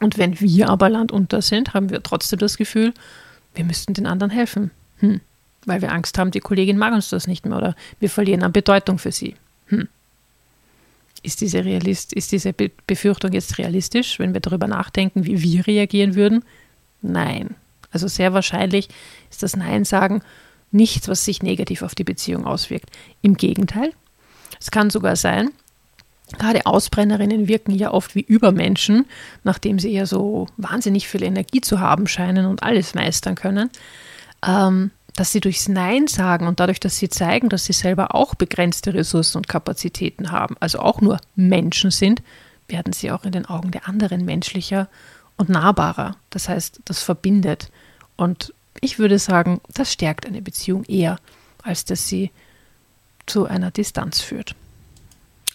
Und 0.00 0.18
wenn 0.18 0.40
wir 0.40 0.68
aber 0.68 0.88
landunter 0.88 1.42
sind, 1.42 1.74
haben 1.74 1.90
wir 1.90 2.02
trotzdem 2.02 2.38
das 2.38 2.56
Gefühl, 2.56 2.92
wir 3.54 3.64
müssten 3.64 3.94
den 3.94 4.06
anderen 4.06 4.30
helfen. 4.30 4.70
Hm. 4.98 5.20
Weil 5.64 5.80
wir 5.80 5.92
Angst 5.92 6.18
haben, 6.18 6.30
die 6.30 6.40
Kollegin 6.40 6.78
mag 6.78 6.92
uns 6.92 7.08
das 7.10 7.26
nicht 7.26 7.46
mehr 7.46 7.56
oder 7.56 7.76
wir 8.00 8.10
verlieren 8.10 8.42
an 8.42 8.52
Bedeutung 8.52 8.98
für 8.98 9.12
sie. 9.12 9.36
Hm. 9.66 9.88
Ist 11.22 11.40
diese, 11.40 11.64
Realist, 11.64 12.12
ist 12.12 12.32
diese 12.32 12.52
Be 12.52 12.70
Befürchtung 12.86 13.32
jetzt 13.32 13.58
realistisch, 13.58 14.18
wenn 14.18 14.34
wir 14.34 14.40
darüber 14.40 14.66
nachdenken, 14.66 15.24
wie 15.24 15.40
wir 15.40 15.66
reagieren 15.66 16.16
würden? 16.16 16.44
Nein. 17.00 17.54
Also 17.92 18.08
sehr 18.08 18.32
wahrscheinlich 18.32 18.88
ist 19.30 19.42
das 19.42 19.56
Nein 19.56 19.84
sagen 19.84 20.22
nichts, 20.72 21.06
was 21.06 21.24
sich 21.24 21.42
negativ 21.42 21.82
auf 21.82 21.94
die 21.94 22.04
Beziehung 22.04 22.46
auswirkt. 22.46 22.90
Im 23.20 23.36
Gegenteil, 23.36 23.92
es 24.58 24.70
kann 24.70 24.90
sogar 24.90 25.16
sein, 25.16 25.50
Gerade 26.38 26.66
Ausbrennerinnen 26.66 27.48
wirken 27.48 27.72
ja 27.72 27.92
oft 27.92 28.14
wie 28.14 28.22
Übermenschen, 28.22 29.06
nachdem 29.44 29.78
sie 29.78 29.90
ja 29.90 30.06
so 30.06 30.46
wahnsinnig 30.56 31.08
viel 31.08 31.22
Energie 31.22 31.60
zu 31.60 31.80
haben 31.80 32.06
scheinen 32.06 32.46
und 32.46 32.62
alles 32.62 32.94
meistern 32.94 33.34
können, 33.34 33.70
ähm, 34.46 34.90
dass 35.14 35.32
sie 35.32 35.40
durchs 35.40 35.68
Nein 35.68 36.06
sagen 36.06 36.46
und 36.46 36.58
dadurch, 36.60 36.80
dass 36.80 36.96
sie 36.96 37.08
zeigen, 37.08 37.48
dass 37.48 37.66
sie 37.66 37.74
selber 37.74 38.14
auch 38.14 38.34
begrenzte 38.34 38.94
Ressourcen 38.94 39.38
und 39.38 39.48
Kapazitäten 39.48 40.32
haben, 40.32 40.56
also 40.58 40.78
auch 40.78 41.00
nur 41.00 41.18
Menschen 41.36 41.90
sind, 41.90 42.22
werden 42.68 42.92
sie 42.92 43.10
auch 43.10 43.24
in 43.24 43.32
den 43.32 43.46
Augen 43.46 43.70
der 43.70 43.88
anderen 43.88 44.24
menschlicher 44.24 44.88
und 45.36 45.48
nahbarer. 45.48 46.16
Das 46.30 46.48
heißt, 46.48 46.80
das 46.84 47.02
verbindet. 47.02 47.70
Und 48.16 48.54
ich 48.80 48.98
würde 48.98 49.18
sagen, 49.18 49.60
das 49.74 49.92
stärkt 49.92 50.26
eine 50.26 50.40
Beziehung 50.40 50.84
eher, 50.84 51.18
als 51.62 51.84
dass 51.84 52.08
sie 52.08 52.30
zu 53.26 53.46
einer 53.46 53.70
Distanz 53.70 54.20
führt. 54.20 54.54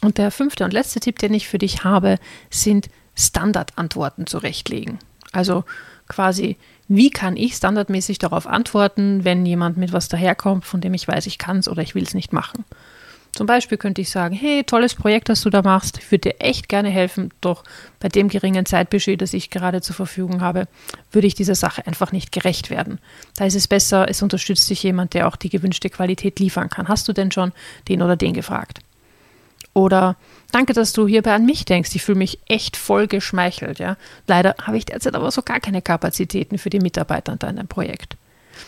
Und 0.01 0.17
der 0.17 0.31
fünfte 0.31 0.63
und 0.63 0.73
letzte 0.73 0.99
Tipp, 0.99 1.19
den 1.19 1.33
ich 1.33 1.47
für 1.47 1.57
dich 1.57 1.83
habe, 1.83 2.17
sind 2.49 2.89
Standardantworten 3.15 4.27
zurechtlegen. 4.27 4.99
Also 5.31 5.63
quasi, 6.07 6.57
wie 6.87 7.09
kann 7.09 7.35
ich 7.35 7.55
standardmäßig 7.55 8.19
darauf 8.19 8.47
antworten, 8.47 9.25
wenn 9.25 9.45
jemand 9.45 9.77
mit 9.77 9.93
was 9.93 10.07
daherkommt, 10.07 10.65
von 10.65 10.81
dem 10.81 10.93
ich 10.93 11.07
weiß, 11.07 11.25
ich 11.25 11.37
kann 11.37 11.57
es 11.57 11.67
oder 11.67 11.81
ich 11.81 11.95
will 11.95 12.03
es 12.03 12.13
nicht 12.13 12.31
machen. 12.31 12.63
Zum 13.33 13.45
Beispiel 13.45 13.77
könnte 13.77 14.01
ich 14.01 14.09
sagen, 14.09 14.33
hey, 14.33 14.63
tolles 14.63 14.95
Projekt, 14.95 15.29
das 15.29 15.41
du 15.41 15.51
da 15.51 15.61
machst, 15.61 15.99
ich 15.99 16.11
würde 16.11 16.29
dir 16.29 16.35
echt 16.39 16.69
gerne 16.69 16.89
helfen, 16.89 17.31
doch 17.39 17.63
bei 17.99 18.09
dem 18.09 18.29
geringen 18.29 18.65
Zeitbudget, 18.65 19.21
das 19.21 19.33
ich 19.33 19.51
gerade 19.51 19.81
zur 19.81 19.95
Verfügung 19.95 20.41
habe, 20.41 20.67
würde 21.11 21.27
ich 21.27 21.35
dieser 21.35 21.53
Sache 21.53 21.85
einfach 21.85 22.11
nicht 22.11 22.31
gerecht 22.31 22.71
werden. 22.71 22.97
Da 23.35 23.45
ist 23.45 23.55
es 23.55 23.67
besser, 23.67 24.09
es 24.09 24.23
unterstützt 24.23 24.67
dich 24.71 24.81
jemand, 24.81 25.13
der 25.13 25.27
auch 25.27 25.35
die 25.35 25.49
gewünschte 25.49 25.91
Qualität 25.91 26.39
liefern 26.39 26.69
kann. 26.69 26.87
Hast 26.87 27.07
du 27.07 27.13
denn 27.13 27.31
schon 27.31 27.51
den 27.89 28.01
oder 28.01 28.15
den 28.15 28.33
gefragt? 28.33 28.79
Oder 29.77 30.15
danke, 30.51 30.73
dass 30.73 30.91
du 30.91 31.07
hierbei 31.07 31.35
an 31.35 31.45
mich 31.45 31.63
denkst. 31.63 31.91
Ich 31.93 32.01
fühle 32.01 32.17
mich 32.17 32.39
echt 32.47 32.75
voll 32.75 33.05
geschmeichelt. 33.05 33.77
Ja? 33.77 33.95
Leider 34.25 34.55
habe 34.63 34.75
ich 34.75 34.85
derzeit 34.85 35.13
aber 35.13 35.29
so 35.29 35.43
gar 35.43 35.59
keine 35.59 35.83
Kapazitäten 35.83 36.57
für 36.57 36.71
die 36.71 36.79
Mitarbeiter 36.79 37.33
an 37.33 37.37
deinem 37.37 37.67
Projekt. 37.67 38.17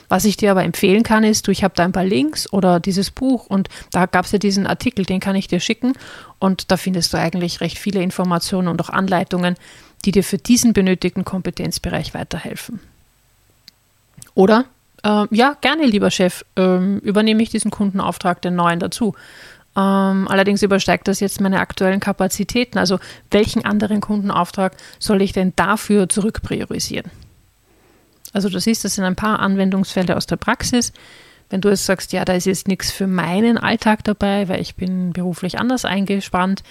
Was 0.07 0.23
ich 0.25 0.37
dir 0.37 0.51
aber 0.51 0.63
empfehlen 0.63 1.01
kann, 1.01 1.23
ist, 1.23 1.47
du, 1.47 1.51
ich 1.51 1.63
habe 1.63 1.73
da 1.75 1.83
ein 1.83 1.93
paar 1.93 2.05
Links 2.05 2.53
oder 2.53 2.79
dieses 2.79 3.09
Buch 3.09 3.47
und 3.47 3.69
da 3.91 4.05
gab 4.05 4.25
es 4.25 4.33
ja 4.33 4.37
diesen 4.37 4.67
Artikel, 4.67 5.03
den 5.03 5.19
kann 5.19 5.35
ich 5.35 5.47
dir 5.47 5.59
schicken 5.59 5.93
und 6.37 6.69
da 6.69 6.77
findest 6.77 7.11
du 7.11 7.17
eigentlich 7.17 7.59
recht 7.59 7.79
viele 7.79 8.03
Informationen 8.03 8.67
und 8.67 8.79
auch 8.79 8.89
Anleitungen, 8.89 9.55
die 10.05 10.11
dir 10.11 10.23
für 10.23 10.37
diesen 10.37 10.73
benötigten 10.73 11.25
Kompetenzbereich 11.25 12.13
weiterhelfen. 12.13 12.81
Oder, 14.35 14.65
äh, 15.03 15.25
ja, 15.31 15.57
gerne, 15.59 15.87
lieber 15.87 16.11
Chef, 16.11 16.45
äh, 16.55 16.97
übernehme 16.97 17.41
ich 17.41 17.49
diesen 17.49 17.71
Kundenauftrag, 17.71 18.43
den 18.43 18.53
neuen 18.53 18.79
dazu. 18.79 19.15
Ähm, 19.79 20.27
allerdings 20.27 20.61
übersteigt 20.61 21.07
das 21.07 21.21
jetzt 21.21 21.39
meine 21.39 21.61
aktuellen 21.61 22.01
Kapazitäten. 22.01 22.77
Also 22.77 22.99
welchen 23.31 23.63
anderen 23.63 24.01
Kundenauftrag 24.01 24.75
soll 24.99 25.21
ich 25.21 25.31
denn 25.31 25.53
dafür 25.55 26.09
zurückpriorisieren? 26.09 27.09
Also 28.33 28.49
du 28.49 28.59
siehst, 28.59 28.83
das 28.83 28.95
sind 28.95 29.05
ein 29.05 29.15
paar 29.15 29.39
Anwendungsfälle 29.39 30.17
aus 30.17 30.25
der 30.25 30.35
Praxis. 30.35 30.91
Wenn 31.49 31.61
du 31.61 31.69
jetzt 31.69 31.85
sagst, 31.85 32.11
ja, 32.11 32.25
da 32.25 32.33
ist 32.33 32.45
jetzt 32.45 32.67
nichts 32.67 32.91
für 32.91 33.07
meinen 33.07 33.57
Alltag 33.57 34.03
dabei, 34.03 34.49
weil 34.49 34.59
ich 34.59 34.75
bin 34.75 35.13
beruflich 35.13 35.59
anders 35.59 35.85
eingespannt, 35.85 36.61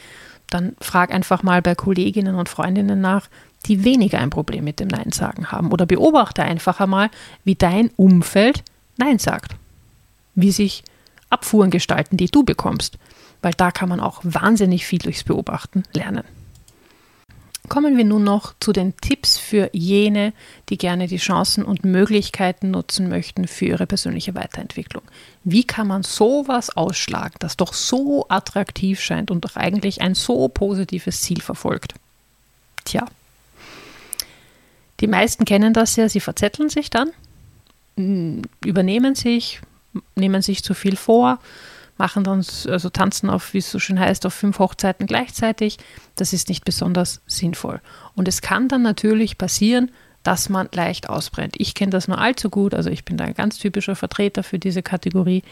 dann 0.50 0.76
frag 0.80 1.12
einfach 1.12 1.42
mal 1.42 1.62
bei 1.62 1.74
Kolleginnen 1.74 2.34
und 2.34 2.50
Freundinnen 2.50 3.00
nach, 3.00 3.28
die 3.66 3.84
weniger 3.84 4.18
ein 4.18 4.30
Problem 4.30 4.64
mit 4.64 4.80
dem 4.80 4.88
Nein 4.88 5.12
sagen 5.12 5.50
haben. 5.50 5.72
Oder 5.72 5.86
beobachte 5.86 6.42
einfach 6.42 6.78
einmal, 6.80 7.10
wie 7.44 7.54
dein 7.54 7.90
Umfeld 7.96 8.62
Nein 8.98 9.18
sagt. 9.18 9.56
Wie 10.34 10.52
sich 10.52 10.84
Abfuhren 11.30 11.70
gestalten, 11.70 12.16
die 12.16 12.26
du 12.26 12.44
bekommst, 12.44 12.98
weil 13.42 13.52
da 13.52 13.70
kann 13.70 13.88
man 13.88 14.00
auch 14.00 14.20
wahnsinnig 14.22 14.86
viel 14.86 14.98
durchs 14.98 15.24
Beobachten 15.24 15.82
lernen. 15.92 16.24
Kommen 17.68 17.98
wir 17.98 18.04
nun 18.04 18.24
noch 18.24 18.54
zu 18.60 18.72
den 18.72 18.96
Tipps 18.96 19.36
für 19.36 19.68
jene, 19.74 20.32
die 20.70 20.78
gerne 20.78 21.06
die 21.06 21.18
Chancen 21.18 21.64
und 21.64 21.84
Möglichkeiten 21.84 22.70
nutzen 22.70 23.10
möchten 23.10 23.46
für 23.46 23.66
ihre 23.66 23.86
persönliche 23.86 24.34
Weiterentwicklung. 24.34 25.02
Wie 25.44 25.64
kann 25.64 25.86
man 25.86 26.02
sowas 26.02 26.74
ausschlagen, 26.74 27.34
das 27.40 27.58
doch 27.58 27.74
so 27.74 28.26
attraktiv 28.30 29.00
scheint 29.00 29.30
und 29.30 29.44
doch 29.44 29.56
eigentlich 29.56 30.00
ein 30.00 30.14
so 30.14 30.48
positives 30.48 31.20
Ziel 31.20 31.42
verfolgt? 31.42 31.94
Tja, 32.84 33.06
die 35.00 35.06
meisten 35.06 35.44
kennen 35.44 35.74
das 35.74 35.96
ja, 35.96 36.08
sie 36.08 36.20
verzetteln 36.20 36.70
sich 36.70 36.88
dann, 36.88 37.10
übernehmen 38.64 39.14
sich, 39.14 39.60
nehmen 40.14 40.42
sich 40.42 40.62
zu 40.62 40.74
viel 40.74 40.96
vor, 40.96 41.38
machen 41.96 42.24
dann, 42.24 42.44
also 42.68 42.90
tanzen 42.90 43.28
auf, 43.28 43.52
wie 43.54 43.58
es 43.58 43.70
so 43.70 43.78
schön 43.78 43.98
heißt, 43.98 44.24
auf 44.24 44.34
fünf 44.34 44.58
Hochzeiten 44.58 45.06
gleichzeitig. 45.06 45.78
Das 46.16 46.32
ist 46.32 46.48
nicht 46.48 46.64
besonders 46.64 47.20
sinnvoll. 47.26 47.80
Und 48.14 48.28
es 48.28 48.40
kann 48.40 48.68
dann 48.68 48.82
natürlich 48.82 49.36
passieren, 49.36 49.90
dass 50.22 50.48
man 50.48 50.68
leicht 50.72 51.08
ausbrennt. 51.08 51.54
Ich 51.58 51.74
kenne 51.74 51.90
das 51.90 52.08
nur 52.08 52.18
allzu 52.18 52.50
gut, 52.50 52.74
also 52.74 52.90
ich 52.90 53.04
bin 53.04 53.16
da 53.16 53.24
ein 53.24 53.34
ganz 53.34 53.58
typischer 53.58 53.96
Vertreter 53.96 54.42
für 54.42 54.58
diese 54.58 54.82
Kategorie. 54.82 55.42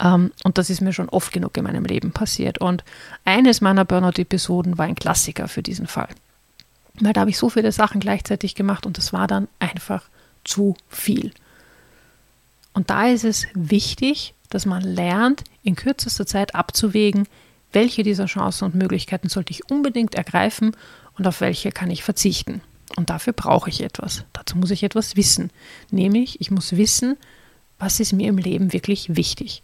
Ähm, 0.00 0.32
und 0.44 0.58
das 0.58 0.70
ist 0.70 0.80
mir 0.80 0.92
schon 0.92 1.08
oft 1.08 1.32
genug 1.32 1.56
in 1.56 1.64
meinem 1.64 1.84
Leben 1.84 2.12
passiert. 2.12 2.58
Und 2.58 2.84
eines 3.24 3.60
meiner 3.60 3.84
Burnout-Episoden 3.84 4.78
war 4.78 4.86
ein 4.86 4.94
Klassiker 4.94 5.48
für 5.48 5.62
diesen 5.62 5.86
Fall. 5.86 6.08
Weil 7.00 7.12
da 7.12 7.22
habe 7.22 7.30
ich 7.30 7.38
so 7.38 7.50
viele 7.50 7.72
Sachen 7.72 8.00
gleichzeitig 8.00 8.54
gemacht 8.54 8.86
und 8.86 8.98
das 8.98 9.12
war 9.12 9.26
dann 9.26 9.48
einfach 9.58 10.04
zu 10.44 10.76
viel. 10.88 11.32
Und 12.74 12.90
da 12.90 13.06
ist 13.06 13.24
es 13.24 13.46
wichtig, 13.54 14.34
dass 14.50 14.66
man 14.66 14.82
lernt, 14.82 15.42
in 15.62 15.76
kürzester 15.76 16.26
Zeit 16.26 16.54
abzuwägen, 16.54 17.26
welche 17.72 18.02
dieser 18.02 18.26
Chancen 18.26 18.66
und 18.66 18.74
Möglichkeiten 18.74 19.28
sollte 19.28 19.52
ich 19.52 19.70
unbedingt 19.70 20.14
ergreifen 20.14 20.76
und 21.16 21.26
auf 21.26 21.40
welche 21.40 21.72
kann 21.72 21.90
ich 21.90 22.04
verzichten. 22.04 22.60
Und 22.96 23.10
dafür 23.10 23.32
brauche 23.32 23.70
ich 23.70 23.82
etwas. 23.82 24.24
Dazu 24.32 24.56
muss 24.58 24.70
ich 24.70 24.82
etwas 24.82 25.16
wissen. 25.16 25.50
Nämlich, 25.90 26.40
ich 26.40 26.50
muss 26.50 26.76
wissen, 26.76 27.16
was 27.78 27.98
ist 27.98 28.12
mir 28.12 28.28
im 28.28 28.38
Leben 28.38 28.72
wirklich 28.72 29.16
wichtig. 29.16 29.62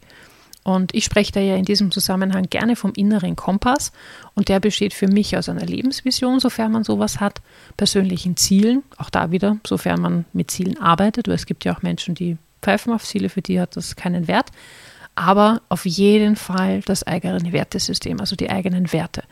Und 0.63 0.95
ich 0.95 1.05
spreche 1.05 1.33
da 1.33 1.41
ja 1.41 1.57
in 1.57 1.65
diesem 1.65 1.91
Zusammenhang 1.91 2.51
gerne 2.51 2.77
vom 2.77 2.93
inneren 2.95 3.35
Kompass 3.35 3.93
und 4.35 4.49
der 4.49 4.61
besteht 4.61 4.93
für 4.93 5.09
mich 5.09 5.37
aus 5.37 5.49
einer 5.49 5.65
Lebensvision, 5.65 6.39
sofern 6.39 6.73
man 6.73 6.85
sowas 6.85 7.19
hat, 7.19 7.41
persönlichen 7.77 8.37
Zielen, 8.37 8.83
auch 8.99 9.09
da 9.09 9.31
wieder, 9.31 9.57
sofern 9.67 10.01
man 10.01 10.25
mit 10.33 10.51
Zielen 10.51 10.79
arbeitet, 10.79 11.29
weil 11.29 11.37
es 11.37 11.47
gibt 11.47 11.65
ja 11.65 11.75
auch 11.75 11.83
Menschen, 11.83 12.15
die 12.15 12.37
pfeifen 12.63 12.93
auf 12.93 13.05
Ziele, 13.05 13.29
für 13.29 13.43
die 13.43 13.61
hat 13.61 13.77
das 13.77 13.97
keinen 13.97 14.29
Wert. 14.29 14.51
Aber 15.15 15.61
auf 15.69 15.87
jeden 15.87 16.37
Fall 16.37 16.81
das 16.83 17.03
eigene 17.03 17.53
Wertesystem, 17.53 18.21
also 18.21 18.37
die 18.37 18.51
eigenen 18.51 18.93
Werte. 18.93 19.23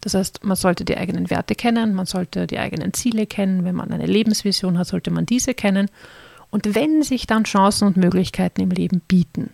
Das 0.00 0.14
heißt, 0.14 0.44
man 0.44 0.56
sollte 0.56 0.84
die 0.84 0.96
eigenen 0.96 1.28
Werte 1.30 1.54
kennen, 1.54 1.94
man 1.94 2.06
sollte 2.06 2.46
die 2.46 2.58
eigenen 2.58 2.94
Ziele 2.94 3.26
kennen. 3.26 3.64
Wenn 3.64 3.74
man 3.74 3.92
eine 3.92 4.06
Lebensvision 4.06 4.78
hat, 4.78 4.86
sollte 4.86 5.10
man 5.10 5.26
diese 5.26 5.54
kennen. 5.54 5.90
Und 6.50 6.74
wenn 6.74 7.02
sich 7.02 7.26
dann 7.26 7.44
Chancen 7.44 7.88
und 7.88 7.96
Möglichkeiten 7.96 8.60
im 8.60 8.70
Leben 8.70 9.00
bieten, 9.06 9.50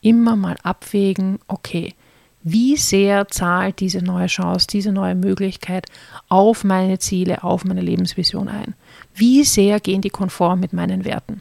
immer 0.00 0.36
mal 0.36 0.56
abwägen, 0.62 1.38
okay, 1.48 1.94
wie 2.42 2.76
sehr 2.76 3.26
zahlt 3.28 3.80
diese 3.80 4.02
neue 4.02 4.26
Chance, 4.26 4.66
diese 4.70 4.92
neue 4.92 5.14
Möglichkeit 5.14 5.86
auf 6.28 6.62
meine 6.62 6.98
Ziele, 6.98 7.42
auf 7.42 7.64
meine 7.64 7.80
Lebensvision 7.80 8.48
ein? 8.48 8.74
Wie 9.14 9.44
sehr 9.44 9.80
gehen 9.80 10.02
die 10.02 10.10
konform 10.10 10.60
mit 10.60 10.74
meinen 10.74 11.06
Werten? 11.06 11.38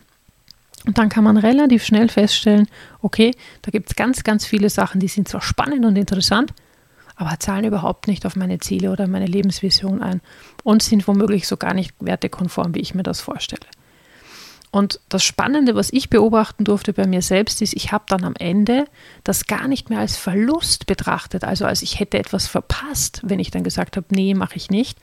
Und 0.86 0.98
dann 0.98 1.10
kann 1.10 1.24
man 1.24 1.38
relativ 1.38 1.86
schnell 1.86 2.10
feststellen, 2.10 2.67
okay, 3.02 3.32
da 3.62 3.72
gibt 3.72 3.89
es 3.89 3.96
ganz, 3.96 4.24
ganz 4.24 4.46
viele 4.46 4.69
Sachen, 4.69 5.00
die 5.00 5.08
sind 5.08 5.28
zwar 5.28 5.41
spannend 5.41 5.86
und 5.86 5.96
interessant, 5.96 6.54
aber 7.15 7.39
zahlen 7.39 7.65
überhaupt 7.65 8.08
nicht 8.08 8.26
auf 8.26 8.36
meine 8.36 8.60
Ziele 8.60 8.91
oder 8.91 9.08
meine 9.08 9.28
Lebensvision 9.28 10.02
ein 10.02 10.22
und 10.63 10.84
sind 10.84 11.08
womöglich 11.08 11.48
so 11.48 11.58
gar 11.58 11.74
nicht 11.74 11.93
wertekonform, 12.00 12.76
wie 12.76 12.80
ich 12.80 12.96
mir 12.96 13.04
das 13.04 13.22
vorstelle. 13.22 13.65
Und 14.72 15.00
das 15.08 15.24
Spannende, 15.24 15.76
was 15.76 15.93
ich 15.93 16.10
beobachten 16.10 16.63
durfte 16.63 16.93
bei 16.93 17.06
mir 17.06 17.22
selbst, 17.22 17.62
ist, 17.62 17.76
ich 17.76 17.91
habe 17.91 18.06
dann 18.08 18.24
am 18.24 18.34
Ende 18.39 18.86
das 19.24 19.46
gar 19.46 19.67
nicht 19.67 19.91
mehr 19.91 20.00
als 20.00 20.17
Verlust 20.17 20.88
betrachtet, 20.88 21.43
also 21.43 21.65
als 21.65 21.84
ich 21.84 22.00
hätte 22.00 22.17
etwas 22.17 22.48
verpasst, 22.48 23.22
wenn 23.24 23.39
ich 23.39 23.52
dann 23.52 23.63
gesagt 23.63 23.98
habe, 23.98 24.08
nee, 24.10 24.34
mache 24.34 24.56
ich 24.56 24.72
nicht, 24.72 24.98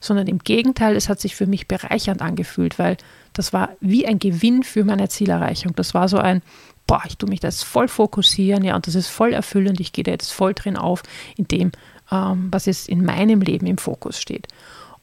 sondern 0.00 0.26
im 0.26 0.40
Gegenteil, 0.40 0.96
es 0.96 1.08
hat 1.08 1.20
sich 1.20 1.36
für 1.36 1.46
mich 1.46 1.68
bereichernd 1.68 2.20
angefühlt, 2.20 2.80
weil 2.80 2.96
das 3.32 3.52
war 3.52 3.70
wie 3.80 4.06
ein 4.06 4.18
Gewinn 4.18 4.62
für 4.62 4.84
meine 4.84 5.08
Zielerreichung. 5.08 5.74
Das 5.74 5.94
war 5.94 6.08
so 6.08 6.18
ein, 6.18 6.42
boah, 6.86 7.02
ich 7.06 7.16
tue 7.16 7.28
mich 7.28 7.40
da 7.40 7.48
jetzt 7.48 7.64
voll 7.64 7.88
fokussieren, 7.88 8.64
ja, 8.64 8.74
und 8.76 8.86
das 8.86 8.94
ist 8.94 9.08
voll 9.08 9.32
erfüllend, 9.32 9.80
ich 9.80 9.92
gehe 9.92 10.04
da 10.04 10.10
jetzt 10.10 10.32
voll 10.32 10.54
drin 10.54 10.76
auf, 10.76 11.02
in 11.36 11.48
dem, 11.48 11.72
ähm, 12.10 12.48
was 12.50 12.66
jetzt 12.66 12.88
in 12.88 13.04
meinem 13.04 13.40
Leben 13.40 13.66
im 13.66 13.78
Fokus 13.78 14.20
steht. 14.20 14.48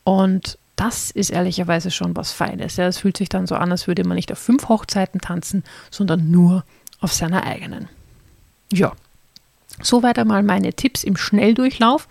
Und 0.03 0.57
das 0.75 1.11
ist 1.11 1.29
ehrlicherweise 1.29 1.91
schon 1.91 2.15
was 2.15 2.31
Feines. 2.31 2.77
Ja, 2.77 2.87
es 2.87 2.99
fühlt 2.99 3.17
sich 3.17 3.27
dann 3.27 3.47
so 3.47 3.55
an, 3.55 3.71
als 3.71 3.87
würde 3.87 4.05
man 4.05 4.15
nicht 4.15 4.31
auf 4.31 4.39
fünf 4.39 4.69
Hochzeiten 4.69 5.19
tanzen, 5.19 5.63
sondern 5.91 6.31
nur 6.31 6.63
auf 7.01 7.13
seiner 7.13 7.43
eigenen. 7.43 7.89
Ja, 8.71 8.93
soweit 9.81 10.19
einmal 10.19 10.43
meine 10.43 10.73
Tipps 10.73 11.03
im 11.03 11.17
Schnelldurchlauf. 11.17 12.07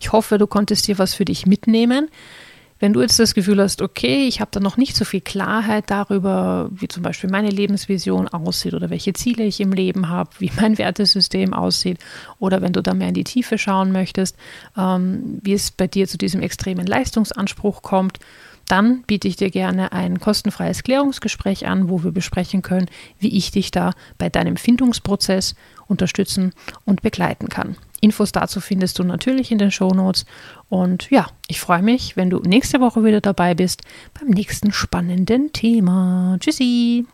Ich 0.00 0.12
hoffe, 0.12 0.38
du 0.38 0.46
konntest 0.46 0.86
dir 0.86 0.98
was 0.98 1.14
für 1.14 1.24
dich 1.24 1.46
mitnehmen. 1.46 2.08
Wenn 2.84 2.92
du 2.92 3.00
jetzt 3.00 3.18
das 3.18 3.32
Gefühl 3.32 3.62
hast, 3.62 3.80
okay, 3.80 4.28
ich 4.28 4.42
habe 4.42 4.50
da 4.50 4.60
noch 4.60 4.76
nicht 4.76 4.94
so 4.94 5.06
viel 5.06 5.22
Klarheit 5.22 5.84
darüber, 5.86 6.68
wie 6.70 6.86
zum 6.86 7.02
Beispiel 7.02 7.30
meine 7.30 7.48
Lebensvision 7.48 8.28
aussieht 8.28 8.74
oder 8.74 8.90
welche 8.90 9.14
Ziele 9.14 9.44
ich 9.44 9.58
im 9.60 9.72
Leben 9.72 10.10
habe, 10.10 10.28
wie 10.38 10.52
mein 10.60 10.76
Wertesystem 10.78 11.54
aussieht, 11.54 11.98
oder 12.38 12.60
wenn 12.60 12.74
du 12.74 12.82
da 12.82 12.92
mehr 12.92 13.08
in 13.08 13.14
die 13.14 13.24
Tiefe 13.24 13.56
schauen 13.56 13.90
möchtest, 13.90 14.36
ähm, 14.76 15.40
wie 15.42 15.54
es 15.54 15.70
bei 15.70 15.86
dir 15.86 16.06
zu 16.06 16.18
diesem 16.18 16.42
extremen 16.42 16.84
Leistungsanspruch 16.84 17.80
kommt, 17.80 18.18
dann 18.68 19.02
biete 19.06 19.28
ich 19.28 19.36
dir 19.36 19.48
gerne 19.48 19.92
ein 19.92 20.20
kostenfreies 20.20 20.82
Klärungsgespräch 20.82 21.66
an, 21.66 21.88
wo 21.88 22.04
wir 22.04 22.12
besprechen 22.12 22.60
können, 22.60 22.90
wie 23.18 23.34
ich 23.34 23.50
dich 23.50 23.70
da 23.70 23.92
bei 24.18 24.28
deinem 24.28 24.58
Findungsprozess 24.58 25.54
unterstützen 25.86 26.52
und 26.84 27.00
begleiten 27.00 27.48
kann. 27.48 27.76
Infos 28.04 28.32
dazu 28.32 28.60
findest 28.60 28.98
du 28.98 29.04
natürlich 29.04 29.50
in 29.50 29.58
den 29.58 29.70
Shownotes. 29.70 30.26
Und 30.68 31.10
ja, 31.10 31.26
ich 31.48 31.58
freue 31.58 31.82
mich, 31.82 32.16
wenn 32.16 32.30
du 32.30 32.38
nächste 32.40 32.80
Woche 32.80 33.02
wieder 33.02 33.22
dabei 33.22 33.54
bist 33.54 33.82
beim 34.18 34.28
nächsten 34.28 34.72
spannenden 34.72 35.52
Thema. 35.52 36.36
Tschüssi! 36.38 37.06